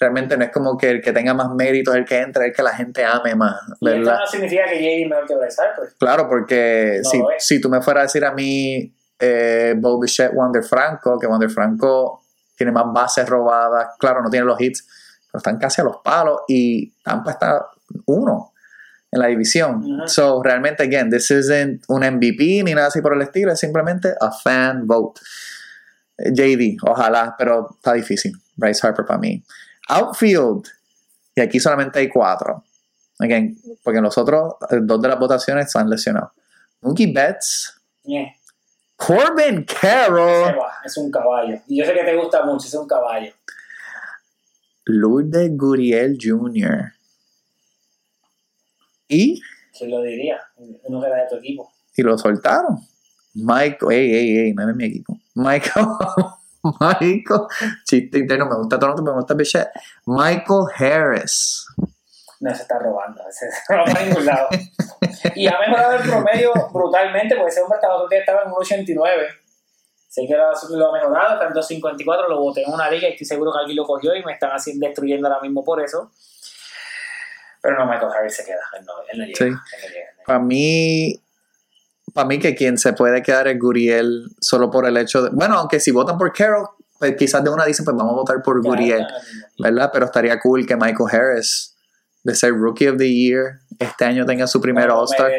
[0.00, 2.54] realmente no es como que el que tenga más mérito es el que entra, el
[2.54, 4.18] que la gente ame más, Y esto ¿verdad?
[4.20, 5.94] no significa que JD es mejor que Bryce Harper.
[5.98, 10.32] Claro, porque No si, si tú me fueras a decir a mí eh, Bo Bichette,
[10.32, 12.22] Wander Franco, que Wander Franco
[12.56, 14.86] tiene más bases robadas, claro, no tiene los hits,
[15.30, 17.66] pero están casi a los palos y Tampa está
[18.06, 18.52] uno
[19.12, 19.84] en la división.
[19.84, 20.08] Ujú.
[20.08, 24.14] So, realmente, again, this isn't un MVP ni nada así por el estilo, es simplemente
[24.18, 25.20] a fan vote.
[26.16, 28.32] Eh, JD, ojalá, pero está difícil.
[28.56, 29.42] Bryce Harper para mí.
[29.90, 30.66] Outfield,
[31.34, 32.64] y aquí solamente hay cuatro.
[33.18, 36.30] Again, porque los otros eh, dos de las votaciones están lesionados.
[36.80, 37.78] Mookie Betts,
[38.96, 41.60] Corbin Carroll, es un caballo.
[41.66, 43.32] Y yo sé que te gusta mucho, es un caballo.
[44.86, 46.92] Lourdes Guriel Jr.
[49.08, 49.40] Y,
[49.76, 50.40] ¿Quién lo diría?
[50.56, 51.70] Uno que era de tu equipo.
[51.96, 52.78] y lo soltaron.
[53.34, 55.18] Michael, ey, ey, ey, no es de mi equipo.
[55.34, 55.86] Michael,
[56.62, 57.42] Michael,
[57.84, 59.70] chiste interno, me gusta Toronto, me gusta Bichette.
[60.06, 61.66] Michael Harris.
[62.40, 63.22] No, se está robando.
[63.30, 64.48] Se va a ningún lado.
[65.34, 68.54] Y ha mejorado el promedio brutalmente, porque ese hombre estaba, otro día estaba en un
[68.58, 69.26] 89.
[70.08, 73.12] Sé que lo, lo ha mejorado, está en 254, lo boté en una liga y
[73.12, 76.10] estoy seguro que alguien lo cogió y me están así destruyendo ahora mismo por eso.
[77.62, 79.36] Pero no, Michael Harris se queda, él no, él no llega.
[79.36, 79.44] Sí.
[79.44, 80.24] él no llega, él no llega.
[80.26, 81.22] Para mí,
[82.14, 85.56] para mí que quien se puede quedar es Guriel solo por el hecho de, bueno,
[85.56, 88.62] aunque si votan por Carroll, pues quizás de una dicen, pues vamos a votar por
[88.62, 89.06] Guriel.
[89.58, 89.90] ¿verdad?
[89.92, 91.76] Pero estaría cool que Michael Harris,
[92.22, 95.32] de ser Rookie of the Year, este año tenga su primer No, All-Star.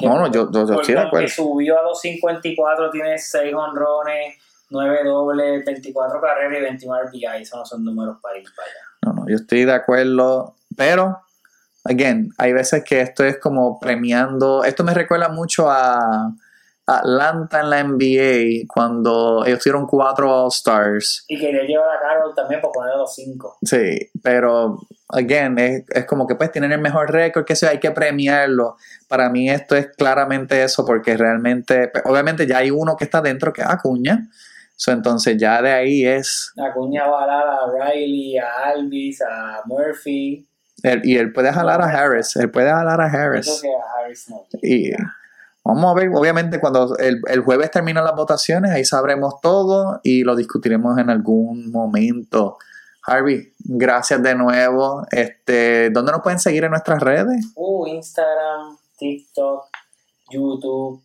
[0.00, 1.28] No, no, yo, yo, yo estoy de acuerdo.
[1.28, 4.36] subió a 254, tiene 6 honrones,
[4.70, 7.42] 9 dobles, 24 carreras y 21 RBI.
[7.42, 8.80] Esos no son números para ir para allá.
[9.02, 11.20] No, no, yo estoy de acuerdo, pero,
[11.84, 16.32] again, hay veces que esto es como premiando, esto me recuerda mucho a
[16.86, 21.24] Atlanta en la NBA, cuando ellos tuvieron cuatro All-Stars.
[21.28, 23.58] Y quería llevar a Carroll también para poner a los 5.
[23.62, 24.78] Sí, pero,
[25.08, 28.76] again, es, es como que pues tienen el mejor récord, que sea, hay que premiarlo.
[29.08, 33.20] Para mí esto es claramente eso, porque realmente, pues, obviamente ya hay uno que está
[33.20, 34.28] dentro, que es Acuña.
[34.76, 39.60] So, entonces ya de ahí es, Acuña va a dar a Riley, a Alvis, a
[39.66, 40.49] Murphy.
[40.82, 43.62] Él- y él puede jalar a Harris, él puede jalar a Harris.
[44.62, 44.90] Y
[45.64, 50.22] vamos a ver, obviamente cuando el, el jueves terminan las votaciones, ahí sabremos todo y
[50.24, 52.58] lo discutiremos en algún momento.
[53.06, 55.06] Harvey, gracias de nuevo.
[55.10, 57.46] Este, ¿Dónde nos pueden seguir en nuestras redes?
[57.54, 59.64] Uh, Instagram, TikTok,
[60.30, 61.02] YouTube,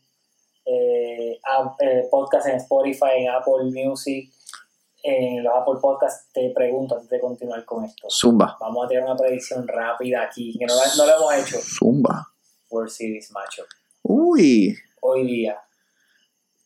[0.66, 4.30] eh, app- eh, podcast en Spotify, en Apple Music,
[5.08, 6.32] en los Apple Podcasts.
[6.34, 8.08] Te pregunto antes de continuar con esto.
[8.10, 8.58] Zumba.
[8.60, 11.60] Vamos a tener una predicción rápida aquí, que no, no lo hemos hecho.
[11.62, 12.28] Zumba.
[12.70, 13.68] World Series Matchup.
[14.04, 14.76] Uy.
[15.02, 15.60] Hoy día.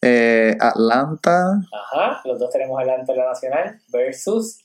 [0.01, 1.59] Eh, Atlanta.
[1.73, 4.59] Ajá, los dos tenemos adelante la nacional versus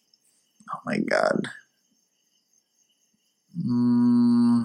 [0.73, 1.43] Oh my God.
[3.55, 4.63] Mm,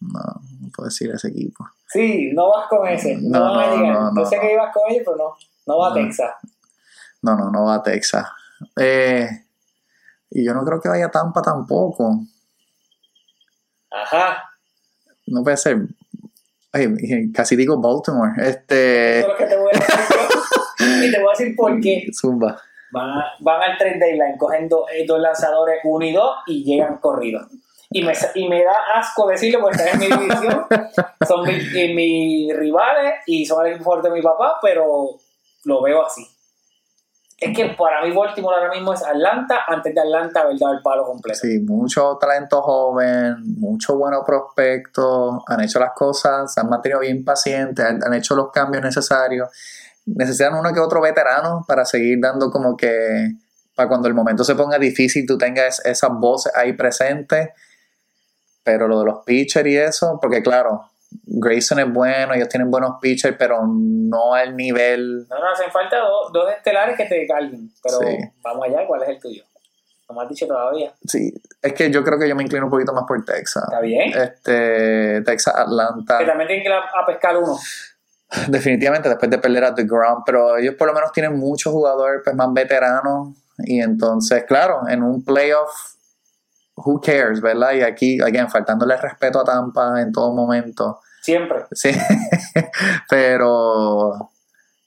[0.00, 0.20] no,
[0.60, 1.66] no puedo decir ese equipo.
[1.88, 3.16] Sí, no vas con ese.
[3.16, 3.94] No, No, no, llegar.
[3.94, 5.34] no, no, sé que ibas con ellos, pero no.
[5.66, 5.94] No va a.
[5.94, 6.34] Texas.
[7.22, 8.26] No, no, no va a Texas.
[8.80, 9.28] Eh,
[10.30, 12.20] y yo no creo que vaya a Tampa tampoco.
[13.90, 14.50] Ajá.
[15.26, 15.78] No puede ser.
[16.72, 16.88] Ay,
[17.34, 18.32] casi digo Baltimore.
[18.48, 19.20] Este.
[19.20, 20.16] Eso es lo que te voy a decir
[20.80, 21.06] yo.
[21.06, 22.06] Y te voy a decir por qué.
[22.12, 22.60] Zumba.
[22.92, 26.64] Van, a- van al trade deadline, cogen do- eh, dos lanzadores, uno y dos, y
[26.64, 27.46] llegan corridos.
[27.90, 30.66] Y me, y me da asco decirlo porque están en mi división.
[31.28, 35.10] Son eh, mis rivales y son el fuerte de mi papá, pero
[35.64, 36.26] lo veo así.
[37.42, 40.82] Es que para mí Baltimore ahora mismo es Atlanta, antes de Atlanta haber dado el
[40.82, 41.40] palo completo.
[41.40, 47.24] Sí, mucho talento joven, mucho buenos prospectos, han hecho las cosas, se han mantenido bien
[47.24, 49.48] pacientes, han, han hecho los cambios necesarios.
[50.06, 53.32] Necesitan uno que otro veterano para seguir dando como que,
[53.74, 57.50] para cuando el momento se ponga difícil, tú tengas esas voces ahí presentes.
[58.62, 60.91] Pero lo de los pitchers y eso, porque claro,
[61.24, 65.26] Grayson es bueno, ellos tienen buenos pitchers, pero no al nivel.
[65.28, 67.70] No, no, hacen falta dos, dos estelares que te carguen.
[67.82, 68.18] Pero Sí.
[68.42, 69.44] vamos allá, ¿cuál es el tuyo?
[70.08, 70.92] No me has dicho todavía.
[71.06, 71.32] Sí,
[71.62, 73.64] es que yo creo que yo me inclino un poquito más por Texas.
[73.64, 74.12] Está bien.
[74.12, 76.18] Este, Texas, Atlanta.
[76.18, 77.56] Que también tienen que ir a, a pescar uno.
[78.48, 82.22] Definitivamente después de perder a The Ground, pero ellos por lo menos tienen muchos jugadores
[82.24, 85.70] pues, más veteranos y entonces, claro, en un playoff,
[86.76, 87.72] who cares, ¿verdad?
[87.74, 91.00] Y aquí, again, faltándole respeto a Tampa en todo momento.
[91.22, 91.66] Siempre.
[91.72, 91.90] Sí,
[93.08, 94.30] pero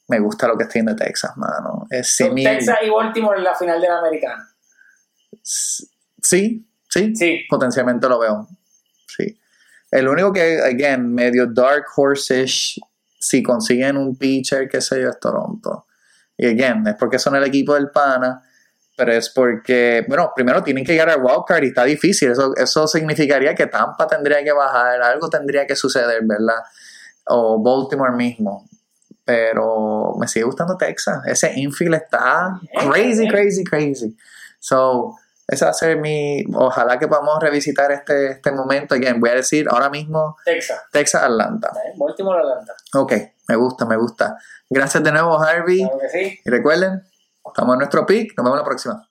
[0.08, 1.88] me gusta lo que tiene Texas, mano.
[1.90, 4.50] Es Texas y Baltimore en la final de la americana.
[5.42, 7.46] Sí, sí, Sí.
[7.50, 8.48] potencialmente lo veo.
[9.08, 9.40] Sí.
[9.92, 12.80] El único que, again, medio dark horse-ish,
[13.20, 15.88] si consiguen un pitcher, qué sé yo, es Toronto.
[16.38, 18.44] Y again, es porque son el equipo del pana,
[18.96, 22.32] pero es porque, bueno, primero tienen que llegar al wildcard y está difícil.
[22.32, 26.64] Eso, eso significaría que Tampa tendría que bajar, algo tendría que suceder, ¿verdad?
[27.28, 28.68] O Baltimore mismo.
[29.26, 31.24] Pero me sigue gustando Texas.
[31.26, 32.60] Ese infield está
[32.90, 33.32] crazy, bien.
[33.32, 34.18] crazy, crazy.
[34.60, 35.16] So,
[35.48, 36.44] esa va a ser mi.
[36.54, 38.96] Ojalá que podamos revisitar este, este momento.
[38.96, 40.80] Again, voy a decir ahora mismo Texas.
[40.92, 41.72] Texas, Atlanta.
[41.86, 41.94] ¿eh?
[41.98, 42.74] Baltimore, Atlanta.
[42.94, 43.14] Ok,
[43.48, 44.38] me gusta, me gusta.
[44.70, 45.80] Gracias de nuevo, Harvey.
[45.80, 46.40] Claro que sí.
[46.44, 47.04] Y recuerden,
[47.48, 48.34] estamos en nuestro pick.
[48.38, 49.10] Nos vemos la próxima.